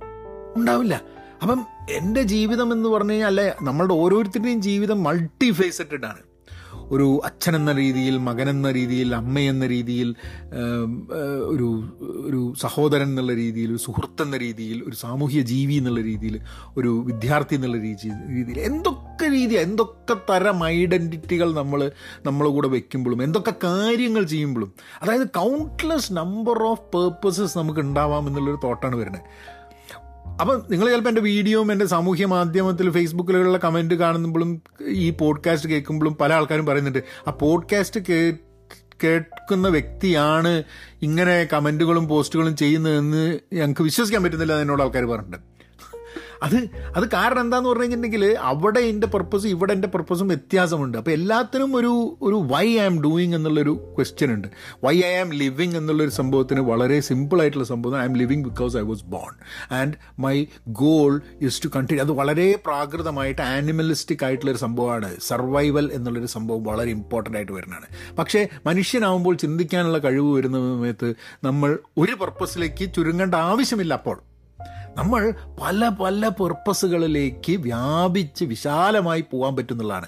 ഉണ്ടാവില്ല. 0.55 1.16
അപ്പം 1.41 1.65
എന്റെ 1.89 2.21
ജീവിതം 2.21 2.73
എന്ന് 2.73 2.89
പറഞ്ഞു 2.89 3.11
കഴിഞ്ഞാൽ 3.11 3.27
അല്ലെ 3.27 3.55
നമ്മളുടെ 3.61 3.93
ഓരോരുത്തരുടെയും 3.93 4.61
ജീവിതം 4.61 5.03
മൾട്ടി 5.03 5.51
ഫേസറ്റഡ് 5.51 6.05
ആണ്. 6.05 6.21
ഒരു 6.89 7.21
അച്ഛൻ 7.25 7.55
എന്ന 7.55 7.71
രീതിയിൽ 7.71 8.17
മകൻ 8.17 8.49
എന്ന 8.49 8.71
രീതിയിൽ 8.71 9.15
അമ്മ 9.15 9.39
എന്ന 9.39 9.67
രീതിയിൽ 9.67 10.15
ഒരു 11.47 11.67
ഒരു 12.25 12.53
സഹോദരൻ 12.61 13.03
എന്നുള്ള 13.03 13.33
രീതിയിൽ 13.33 13.71
ഒരു 13.71 13.77
സുഹൃത്ത് 13.77 14.21
എന്ന 14.21 14.37
രീതിയിൽ 14.37 14.83
ഒരു 14.87 14.95
സാമൂഹ്യ 14.95 15.41
ജീവി 15.41 15.73
എന്നുള്ള 15.73 16.01
രീതിയിൽ 16.01 16.39
ഒരു 16.77 17.03
വിദ്യാർത്ഥി 17.05 17.55
എന്നുള്ള 17.55 17.77
രീതി 17.77 18.09
രീതിയിൽ 18.29 18.59
എന്തൊക്കെ 18.59 19.31
രീതി 19.31 19.55
എന്തൊക്കെ 19.55 20.13
തരം 20.29 20.65
ഐഡന്റിറ്റികൾ 20.65 21.53
നമ്മൾ 21.53 21.91
നമ്മളെ 22.25 22.49
കൂടെ 22.49 22.67
വെക്കുമ്പോഴും 22.67 23.23
എന്തൊക്കെ 23.23 23.53
കാര്യങ്ങൾ 23.63 24.23
ചെയ്യുമ്പോഴും 24.23 24.73
അതായത് 25.01 25.27
കൗണ്ട്ലെസ് 25.27 26.13
നമ്പർ 26.13 26.63
ഓഫ് 26.63 26.97
പേർപ്പസസ് 26.97 27.57
നമുക്ക് 27.57 27.79
ഉണ്ടാവാം 27.79 28.27
എന്നുള്ളൊരു 28.27 28.59
തോട്ടാണ് 28.63 28.95
വരുന്നത്. 28.95 29.56
അപ്പം 30.41 30.63
നിങ്ങൾ 30.71 30.89
ചിലപ്പോൾ 30.89 31.09
എന്റെ 31.09 31.21
വീഡിയോയും 31.21 31.71
എന്റെ 31.71 31.85
സാമൂഹ്യ 31.85 32.25
മാധ്യമത്തിൽ 32.25 32.91
ഫേസ്ബുക്കിലുള്ള 32.91 33.57
കമന്റ് 33.57 33.95
കാണുമ്പോഴും 33.95 34.61
ഈ 34.87 35.09
പോഡ്കാസ്റ്റ് 35.09 35.69
കേൾക്കുമ്പോഴും 35.69 36.15
പല 36.15 36.33
ആൾക്കാരും 36.33 36.65
പറയുന്നുണ്ട്. 36.65 37.03
ആ 37.27 37.31
പോഡ്കാസ്റ്റ് 37.31 37.99
കേ 37.99 38.33
കേൾക്കുന്ന 39.03 39.67
വ്യക്തിയാണ് 39.67 40.63
ഇങ്ങനെ 41.01 41.47
കമന്റുകളും 41.53 42.07
പോസ്റ്റുകളും 42.07 42.55
ചെയ്യുന്നതെന്ന് 42.55 43.39
ഞങ്ങൾക്ക് 43.53 43.81
വിശ്വസിക്കാൻ 43.81 44.23
പറ്റുന്നില്ല 44.23 44.61
എന്നോട് 44.61 44.81
ആൾക്കാർ 44.81 45.05
പറഞ്ഞിട്ടുണ്ട്. 45.05 45.56
അത് 46.43 46.55
അത് 46.95 47.11
കാരണം 47.11 47.41
എന്താന്ന് 47.41 47.69
പറഞ്ഞു 47.69 47.83
കഴിഞ്ഞിട്ടുണ്ടെങ്കിൽ 47.83 48.37
അവിടെ 48.39 48.79
എന്റെ 48.79 49.07
പർപ്പസും 49.07 49.49
ഇവിടെ 49.49 49.73
എന്റെ 49.73 49.87
പർപ്പസും 49.87 50.27
വ്യത്യാസമുണ്ട്. 50.27 50.97
അപ്പോൾ 50.97 51.11
എല്ലാത്തിനും 51.11 51.75
ഒരു 51.75 52.17
ഒരു 52.21 52.35
വൈ 52.35 52.67
ഐ 52.67 52.79
ആം 52.79 53.03
ഡൂയിങ് 53.03 53.35
എന്നുള്ളൊരു 53.35 53.93
ക്വസ്റ്റ്യൻ 53.95 54.33
ഉണ്ട്. 54.33 54.47
വൈ 54.83 55.01
ഐ 55.01 55.13
ആം 55.15 55.33
ലിവിങ് 55.33 55.75
എന്നുള്ളൊരു 55.75 56.09
സംഭവത്തിന് 56.09 56.59
വളരെ 56.59 56.99
സിമ്പിൾ 56.99 57.41
ആയിട്ടുള്ള 57.41 57.65
സംഭവം 57.65 57.99
I 57.99 58.03
am 58.03 58.17
living 58.17 58.43
because 58.43 58.77
I 58.77 58.81
was 58.81 59.03
born 59.03 59.33
and 59.71 59.93
my 60.19 60.45
goal 60.67 61.21
is 61.41 61.63
to 61.63 61.67
continue 61.75 62.05
അത് 62.05 62.11
വളരെ 62.11 62.59
പ്രാകൃതമായിട്ട് 62.65 63.41
ആനിമലിസ്റ്റിക് 63.41 64.25
ആയിട്ടുള്ളൊരു 64.25 64.57
സംഭവമാണ്. 64.57 65.15
സർവൈവൽ 65.21 65.89
എന്നുള്ളൊരു 65.93 66.25
സംഭവം 66.25 66.63
വളരെ 66.63 66.89
ഇമ്പോർട്ടന്റ് 66.89 67.37
ആയിട്ട് 67.37 67.51
വരുന്നതാണ്. 67.51 68.15
പക്ഷേ 68.15 68.47
മനുഷ്യനാവുമ്പോൾ 68.65 69.35
ചിന്തിക്കാനുള്ള 69.35 69.97
കഴിവ് 69.97 70.33
വരുന്ന 70.35 70.57
സമയത്ത് 70.57 71.13
നമ്മൾ 71.43 71.79
ഒരു 71.97 72.11
പർപ്പസിലേക്ക് 72.11 72.93
ചുരുങ്ങേണ്ട 72.93 73.35
ആവശ്യമില്ല 73.35 73.93
അപ്പോൾ. 73.93 74.36
നമ്മൾ 74.97 75.33
പല 75.61 75.89
പല 75.89 76.27
പെർപ്പസുകളിലേക്ക് 76.27 77.51
വ്യാപിച്ച് 77.51 78.45
വിശാലമായി 78.45 79.25
പോകാൻ 79.31 79.55
പറ്റുന്നുള്ളതാണ്. 79.55 80.07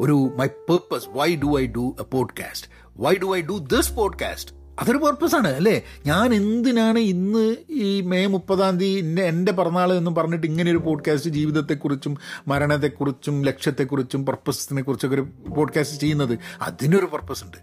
ഒരു 0.00 0.34
my 0.36 0.46
purpose 0.46 1.04
why 1.08 1.36
do 1.36 1.60
I 1.60 1.66
do 1.66 1.96
a 2.00 2.02
podcast 2.02 2.68
why 2.96 3.14
do 3.22 3.36
I 3.36 3.40
do 3.40 3.58
this 3.58 3.92
podcast 3.92 4.54
അതൊരു 4.80 4.98
പർപ്പസാണ് 4.98 5.48
അല്ലേ? 5.48 5.82
ഞാൻ 6.06 6.34
എന്തിനാണ് 6.34 6.98
ഇന്ന് 6.98 7.56
ഈ 7.70 8.00
മെയ് 8.00 8.26
മുപ്പതാം 8.26 8.78
തീയതി 8.78 9.20
എന്റെ 9.20 9.52
പിറന്നാൾ 9.52 9.92
എന്ന് 9.92 10.10
പറഞ്ഞിട്ട് 10.10 10.46
ഇങ്ങനെ 10.46 10.70
ഒരു 10.70 10.78
പോഡ്കാസ്റ്റ് 10.78 11.30
ജീവിതത്തെക്കുറിച്ചും 11.30 12.18
മരണത്തെക്കുറിച്ചും 12.48 13.42
ലക്ഷ്യത്തെക്കുറിച്ചും 13.42 14.26
പർപ്പസിനെ 14.26 14.82
കുറിച്ചൊക്കെ 14.82 15.14
ഒരു 15.14 15.28
പോഡ്കാസ്റ്റ് 15.56 16.00
ചെയ്യുന്നത്? 16.00 16.38
അതിനൊരു 16.62 17.06
പർപ്പസ് 17.06 17.44
ഉണ്ട്. 17.44 17.56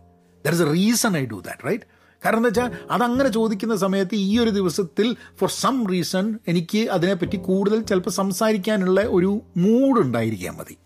There 0.45 0.53
is 0.53 0.61
a 0.61 0.71
reason 0.71 1.17
I 1.17 1.25
do 1.25 1.43
that 1.45 1.67
right 1.67 1.98
കാരണം 2.25 2.37
എന്താ 2.37 2.47
വെച്ചാൽ 2.47 2.91
അതങ്ങനെ 2.91 3.29
ചോദിക്കുന്ന 3.29 3.75
സമയത്ത് 3.75 4.15
ഈ 4.15 4.39
ഒരു 4.39 4.49
ദിവസത്തിൽ 4.49 5.07
ഫോർ 5.39 5.49
സം 5.49 5.87
റീസൺ 5.87 6.39
എനിക്ക് 6.47 6.89
അതിനെപ്പറ്റി 6.89 7.37
കൂടുതൽ 7.37 7.81
ചിലപ്പോൾ 7.81 8.09
സംസാരിക്കാനുള്ള 8.09 9.01
ഒരു 9.09 9.41
മൂഡ് 9.57 9.99
ഉണ്ടായിരിക്കാൻ 9.99 10.55
മതി. 10.55 10.77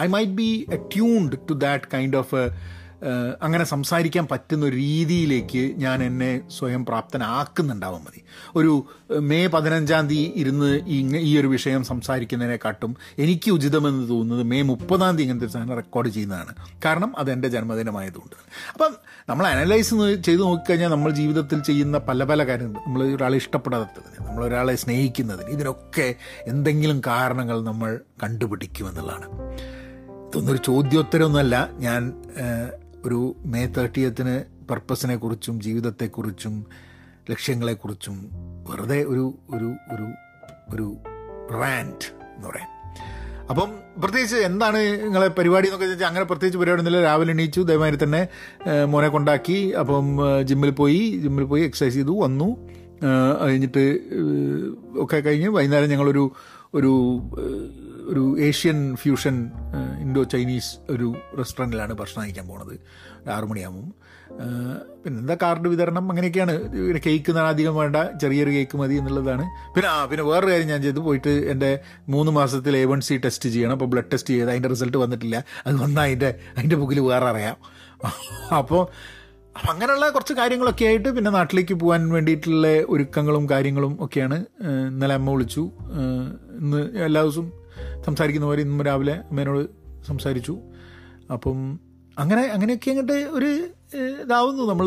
I 0.00 0.06
might 0.06 0.32
be 0.32 0.66
attuned 0.72 1.32
to 1.50 1.54
that 1.54 1.84
kind 1.94 2.16
of 2.16 2.42
അങ്ങനെ 3.42 3.64
സംസാരിക്കാൻ 3.64 4.28
പറ്റുന്ന 4.30 4.66
ഒരു 4.66 4.76
രീതിയിലേക്ക് 4.76 5.74
ഞാൻ 5.76 6.02
എന്നെ 6.02 6.40
സ്വയം 6.58 6.86
പ്രാപ്തനാക്കുന്നുണ്ടാവാൻ 6.86 8.00
മതി. 8.00 8.20
ഒരു 8.56 8.86
മെയ് 9.18 9.48
പതിനഞ്ചാം 9.48 10.08
തീയതി 10.08 10.32
ഇരുന്ന് 10.36 10.80
ഈ 11.18 11.40
ഒരു 11.40 11.46
വിഷയം 11.46 11.84
സംസാരിക്കുന്നതിനെക്കാട്ടും 11.84 12.96
എനിക്ക് 13.18 13.50
ഉചിതമെന്ന് 13.50 14.08
തോന്നുന്നത് 14.08 14.46
മെയ് 14.46 14.62
മുപ്പതാം 14.62 15.16
തീയതി 15.16 15.22
ഇങ്ങനത്തെ 15.22 15.46
സാധനം 15.46 15.74
റെക്കോർഡ് 15.74 16.08
ചെയ്യുന്നതാണ്. 16.08 16.54
കാരണം 16.84 17.18
അത് 17.18 17.30
എന്റെ 17.32 17.48
ജന്മദിനമായതുകൊണ്ട്. 17.48 18.36
അപ്പം 18.74 18.92
നമ്മൾ 19.28 19.46
അനലൈസ് 19.46 19.94
ചെയ്ത് 20.26 20.42
നോക്കിക്കഴിഞ്ഞാൽ 20.42 20.88
നമ്മൾ 20.88 21.10
ജീവിതത്തിൽ 21.10 21.62
ചെയ്യുന്ന 21.62 21.98
പല 21.98 22.24
പല 22.24 22.46
കാര്യങ്ങൾ 22.46 22.80
നമ്മൾ 22.80 23.02
ഒരാളെ 23.16 23.36
ഇഷ്ടപ്പെടാത്തതിന് 23.36 24.26
നമ്മൾ 24.28 24.44
ഒരാളെ 24.44 24.74
സ്നേഹിക്കുന്നതിന് 24.74 25.50
ഇതിനൊക്കെ 25.50 26.14
എന്തെങ്കിലും 26.46 27.00
കാരണങ്ങൾ 27.06 27.64
നമ്മൾ 27.64 28.00
കണ്ടുപിടിക്കുമെന്നുള്ളതാണ് 28.22 29.26
ഇതൊന്നൊരു 30.28 30.60
ചോദ്യോത്തരമൊന്നുമല്ല. 30.66 31.56
ഞാൻ 31.78 32.02
ഒരു 33.06 33.36
മേ 33.44 33.66
തേർട്ടിയത്തിന് 33.66 34.44
പർപ്പസിനെ 34.70 35.16
കുറിച്ചും 35.16 35.60
ജീവിതത്തെക്കുറിച്ചും 35.60 36.66
ലക്ഷ്യങ്ങളെക്കുറിച്ചും 37.30 38.30
വെറുതെ 38.70 39.04
ഒരു 39.04 39.34
ഒരു 39.54 39.70
ഒരു 39.94 40.06
ഒരു 40.74 40.96
റാൻഡ് 41.54 42.06
എന്ന് 42.36 42.48
പറയാം. 42.48 42.68
അപ്പം 43.50 43.70
പ്രത്യേകിച്ച് 44.02 44.36
എന്താണ് 44.36 44.78
നിങ്ങളെ 45.04 45.28
പരിപാടി 45.28 45.66
എന്നൊക്കെ 45.66 45.86
ചോദിച്ചാൽ 45.86 46.06
അങ്ങനെ 46.06 46.24
പ്രത്യേകിച്ച് 46.24 46.58
പരിപാടി 46.58 46.80
ഒന്നുമില്ല 46.80 47.06
രാവിലെ 47.06 47.32
എണീച്ചു 47.32 47.60
ദയമാതിരി 47.60 48.04
തന്നെ 48.04 48.28
മോനെ 48.84 49.08
കൊണ്ടാക്കി. 49.08 49.72
അപ്പം 49.80 50.18
ജിമ്മിൽ 50.44 50.70
പോയി 50.70 51.18
ജിമ്മിൽ 51.18 51.44
പോയി 51.44 51.62
എക്സസൈസ് 51.62 51.94
ചെയ്തു 51.94 52.22
വന്നു. 52.22 52.68
കഴിഞ്ഞിട്ട് 53.42 54.00
ഒക്കെ 54.96 55.16
കഴിഞ്ഞ് 55.16 55.48
വൈകുന്നേരം 55.48 55.88
ഞങ്ങളൊരു 55.88 56.32
ഒരു 56.74 56.92
ഒരു 58.12 58.40
ഏഷ്യൻ 58.40 58.96
ഫ്യൂഷൻ 58.96 59.50
ഇൻഡോ 60.00 60.22
ചൈനീസ് 60.22 60.76
ഒരു 60.90 61.14
റെസ്റ്റോറന്റിലാണ് 61.38 61.92
ഭക്ഷണം 61.92 62.24
കഴിക്കാൻ 62.24 62.48
പോണത്. 62.48 62.74
ആറു 63.30 63.46
മണിയാകുമ്പം 63.46 63.94
പിന്നെ 65.04 65.20
എന്താ 65.20 65.36
കാർഡ് 65.42 65.68
വിതരണം? 65.68 66.10
അങ്ങനെയൊക്കെയാണ്. 66.10 66.72
പിന്നെ 66.72 67.00
കേക്ക് 67.06 67.32
അധികം 67.32 67.76
വേണ്ട 67.76 67.96
ചെറിയൊരു 67.96 68.50
കേക്ക് 68.50 68.78
മതി 68.78 68.94
എന്നുള്ളതാണ്. 68.94 69.42
പിന്നെ 69.74 69.90
ആ 69.90 70.04
പിന്നെ 70.04 70.24
വേറൊരു 70.24 70.52
കാര്യം 70.52 70.66
ഞാൻ 70.66 70.82
ചെയ്തു. 70.82 71.00
പോയിട്ട് 71.00 71.28
എന്റെ 71.28 71.80
മൂന്ന് 72.08 72.32
മാസത്തിൽ 72.32 72.76
എ 72.76 72.84
വൺ 72.84 73.00
സി 73.00 73.16
ടെസ്റ്റ് 73.16 73.48
ചെയ്യണം. 73.48 73.72
അപ്പോൾ 73.72 73.84
ബ്ലഡ് 73.84 74.10
ടെസ്റ്റ് 74.12 74.34
ചെയ്ത് 74.34 74.50
അതിന്റെ 74.50 74.68
റിസൾട്ട് 74.68 74.96
വന്നിട്ടില്ല. 74.96 75.44
അത് 75.66 75.76
വന്നാൽ 75.82 76.02
അതിന്റെ 76.02 76.34
അതിന്റെ 76.58 76.76
ബുക്കിൽ 76.76 77.00
വേറെ 77.00 77.24
അറിയാം. 77.24 77.56
അപ്പോൾ 78.56 78.86
അപ്പം 79.56 79.70
അങ്ങനെയുള്ള 79.70 80.08
കുറച്ച് 80.08 80.34
കാര്യങ്ങളൊക്കെ 80.34 80.84
ആയിട്ട് 80.84 81.08
പിന്നെ 81.08 81.30
നാട്ടിലേക്ക് 81.30 81.74
പോകാൻ 81.74 82.08
വേണ്ടിയിട്ടുള്ള 82.12 82.68
ഒരുക്കങ്ങളും 82.88 83.50
കാര്യങ്ങളും 83.50 84.04
ഒക്കെയാണ് 84.04 84.44
ഇന്നലെ 84.88 85.14
അമ്മ 85.14 85.30
വിളിച്ചു. 85.30 85.70
ഇന്ന് 86.60 87.04
എല്ലാ 87.04 87.22
ദിവസവും 87.22 87.61
സംസാരിക്കുന്ന 88.04 88.46
പോലെ 88.46 88.62
ഇന്നും 88.62 88.86
രാവിലെ 88.86 89.12
അമ്മേനോട് 89.12 89.66
സംസാരിച്ചു. 90.06 90.58
അപ്പം 91.32 91.80
അങ്ങനെ 92.18 92.42
അങ്ങനെയൊക്കെ 92.42 92.90
അങ്ങോട്ട് 92.90 93.12
ഒരു 93.12 93.50
ഇതാവുന്നു. 94.22 94.62
നമ്മൾ 94.62 94.86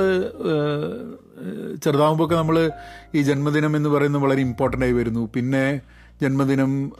ചെറുതാവുമ്പോഴൊക്കെ 1.83 2.35
നമ്മൾ 2.35 2.71
ഈ 3.15 3.21
ജന്മദിനം 3.21 3.75
എന്ന് 3.77 3.89
പറയുന്നത് 3.89 4.21
വളരെ 4.21 4.41
ഇമ്പോർട്ടന്റ് 4.41 4.85
ആയി 4.85 4.93
വരുന്നു. 4.93 5.29
പിന്നെ 5.35 5.81
ജന്മദിനം 6.21 6.91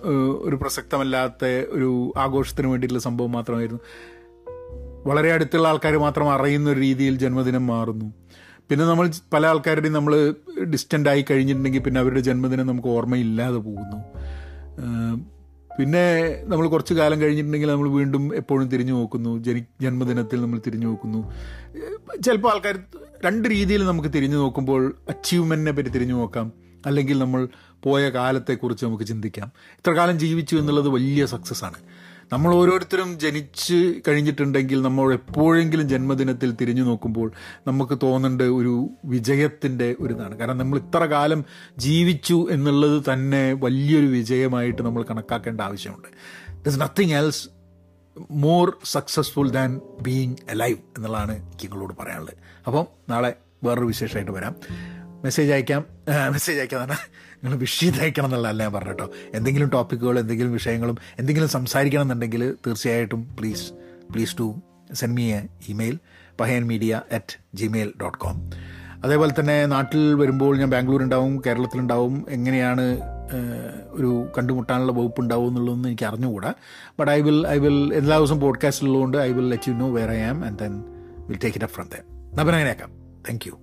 ഒരു 0.42 0.56
പ്രസക്തമല്ലാത്ത 0.56 1.46
ഒരു 1.46 2.14
ആഘോഷത്തിന് 2.18 2.68
വേണ്ടിയിട്ടുള്ള 2.68 3.04
സംഭവം 3.04 3.32
മാത്രമായിരുന്നു. 3.32 3.82
വളരെ 5.06 5.32
അടുത്തുള്ള 5.32 5.68
ആൾക്കാർ 5.68 5.98
മാത്രം 5.98 6.32
അറിയുന്ന 6.32 6.70
ഒരു 6.70 6.80
രീതിയിൽ 6.80 7.18
ജന്മദിനം 7.18 7.68
മാറുന്നു. 7.68 8.14
പിന്നെ 8.70 8.86
നമ്മൾ 8.86 9.12
പല 9.34 9.46
ആൾക്കാരുടെയും 9.46 9.94
നമ്മൾ 9.94 10.36
ഡിസ്റ്റന്റ് 10.64 11.10
ആയി 11.10 11.26
കഴിഞ്ഞിട്ടുണ്ടെങ്കിൽ 11.32 11.80
പിന്നെ 11.80 12.02
അവരുടെ 12.02 12.20
ജന്മദിനം 12.20 12.68
നമുക്ക് 12.68 12.88
ഓർമ്മയില്ലാതെ 12.88 13.58
പോകുന്നു. 13.58 14.00
പിന്നെ 15.80 16.36
നമ്മൾ 16.44 16.68
കുറച്ച് 16.68 16.94
കാലം 16.94 17.22
കഴിഞ്ഞിട്ടുണ്ടെങ്കിൽ 17.22 17.72
നമ്മൾ 17.72 17.90
വീണ്ടും 17.90 18.36
എപ്പോഴും 18.36 18.68
തിരിഞ്ഞു 18.68 18.94
നോക്കുന്നു. 18.94 19.44
ജനി 19.44 19.66
ജന്മദിനത്തിൽ 19.82 20.42
നമ്മൾ 20.42 20.62
തിരിഞ്ഞു 20.68 20.88
നോക്കുന്നു. 20.88 21.34
ചിലപ്പോൾ 22.22 22.54
ആൾക്കാർ 22.54 22.80
രണ്ട് 23.26 23.48
രീതിയിൽ 23.48 23.86
നമുക്ക് 23.86 24.10
തിരിഞ്ഞു 24.16 24.38
നോക്കുമ്പോൾ 24.38 24.96
അച്ചീവ്മെന്റിനെ 25.10 25.72
പറ്റി 25.72 25.90
തിരിഞ്ഞു 25.90 26.14
നോക്കാം. 26.14 26.52
അല്ലെങ്കിൽ 26.86 27.20
നമ്മൾ 27.20 27.48
പോയ 27.84 28.10
കാലത്തെക്കുറിച്ച് 28.10 28.86
നമുക്ക് 28.86 29.04
ചിന്തിക്കാം. 29.04 29.52
ഇത്ര 29.72 29.92
കാലം 29.92 30.20
ജീവിച്ചു 30.20 30.56
എന്നുള്ളത് 30.56 30.90
വലിയ 30.90 31.26
സക്സസ് 31.26 31.64
ആണ്. 31.64 31.78
നമ്മൾ 32.34 32.56
ഓരോരുത്തരും 32.56 33.20
ജനിച്ച് 33.20 34.02
കഴിഞ്ഞിട്ടുണ്ടെങ്കിൽ 34.08 34.82
നമ്മൾ 34.82 35.14
എപ്പോഴെങ്കിലും 35.14 35.90
ജന്മദിനത്തിൽ 35.90 36.52
തിരിഞ്ഞു 36.52 36.84
നോക്കുമ്പോൾ 36.84 37.32
നമുക്ക് 37.68 37.98
തോന്നേണ്ട 38.04 38.42
ഒരു 38.42 38.90
വിജയത്തിന്റെ 39.06 39.96
ഒരു 40.00 40.14
ഇതാണ് 40.14 40.38
കാരണം 40.38 40.58
നമ്മൾ 40.58 40.78
ഇത്ര 40.78 41.06
കാലം 41.06 41.46
ജീവിച്ചു 41.78 42.48
എന്നുള്ളത് 42.52 43.04
തന്നെ 43.14 43.54
വലിയൊരു 43.54 44.06
വിജയമായിട്ട് 44.06 44.82
നമ്മൾ 44.82 45.04
കണക്കാക്കേണ്ട 45.04 45.62
ആവശ്യമുണ്ട്. 45.62 46.08
There's 46.66 46.82
nothing 46.82 47.14
else 47.14 47.50
more 48.32 48.78
successful 48.84 49.50
than 49.50 49.82
being 50.02 50.36
alive 50.50 50.78
എന്നുള്ളതാണ് 50.98 51.32
എനിക്ക് 51.32 51.64
നിങ്ങളോട് 51.64 51.94
പറയാനുള്ളത്. 52.00 52.34
അപ്പം 52.68 52.88
നാളെ 53.10 53.34
വേറൊരു 53.64 53.86
വിശേഷമായിട്ട് 53.86 54.32
വരാം. 54.32 54.56
മെസ്സേജ് 55.24 55.52
അയക്കാം. 55.52 55.86
മെസ്സേജ് 56.32 56.60
അയക്കാം 56.60 56.84
തന്നെ 56.84 56.98
നിങ്ങൾ 57.46 57.58
വിഷി 57.58 57.94
തയ്ക്കണം 58.02 58.26
എന്നുള്ളതല്ല 58.26 58.64
ഞാൻ 58.64 58.74
പറഞ്ഞു 58.74 58.90
കേട്ടോ. 58.90 59.12
എന്തെങ്കിലും 59.34 59.70
ടോപ്പിക്കുകൾ 59.70 60.20
എന്തെങ്കിലും 60.20 60.54
വിഷയങ്ങളും 60.54 60.98
എന്തെങ്കിലും 61.20 61.50
സംസാരിക്കണം 61.50 62.02
എന്നുണ്ടെങ്കിൽ 62.02 62.56
തീർച്ചയായിട്ടും 62.68 63.36
please 63.40 63.74
please 64.12 64.40
to 64.40 64.62
send 64.94 65.16
me 65.16 65.34
a 65.34 65.48
email 65.70 66.00
Pahayan 66.40 66.68
media 66.68 67.02
at 67.12 67.58
Gmail 67.58 67.94
dot 68.02 68.18
com 68.18 68.38
അതേപോലെ 69.04 69.32
തന്നെ 69.40 69.66
നാട്ടിൽ 69.66 70.14
വരുമ്പോൾ 70.14 70.58
ഞാൻ 70.58 70.70
ബാംഗ്ലൂർ 70.70 71.04
ഉണ്ടാവും 71.04 71.44
കേരളത്തിലുണ്ടാവും 71.46 72.26
എങ്ങനെയാണ് 72.30 72.86
ഒരു 73.90 74.28
കണ്ടുമുട്ടാനുള്ള 74.38 74.92
വകുപ്പ് 74.92 75.22
ഉണ്ടാവും 75.22 75.48
എന്നുള്ളതൊന്നും 75.48 75.90
എനിക്ക് 75.90 76.06
അറിഞ്ഞുകൂടാ. 76.06 76.54
But 77.00 77.12
I 77.12 77.22
will 77.22 77.48
I 77.48 77.58
will 77.58 77.94
എല്ലാ 77.94 78.18
ദിവസവും 78.18 78.40
പോഡ്കാസ്റ്റ് 78.40 78.86
ഉള്ളതുകൊണ്ട് 78.86 79.18
I 79.18 79.32
will 79.32 79.50
let 79.50 79.70
you 79.70 79.74
know 79.74 79.92
where 79.94 80.12
I 80.12 80.20
am 80.22 80.46
and 80.46 80.60
then 80.60 80.74
will 81.28 81.40
take 81.44 81.58
it 81.58 81.66
up 81.66 81.76
from 81.76 81.88
the 81.94 81.96
അപ്പം 82.40 82.54
അങ്ങനെയാക്കാം. 82.54 82.92
Thank 83.30 83.48
you 83.48 83.54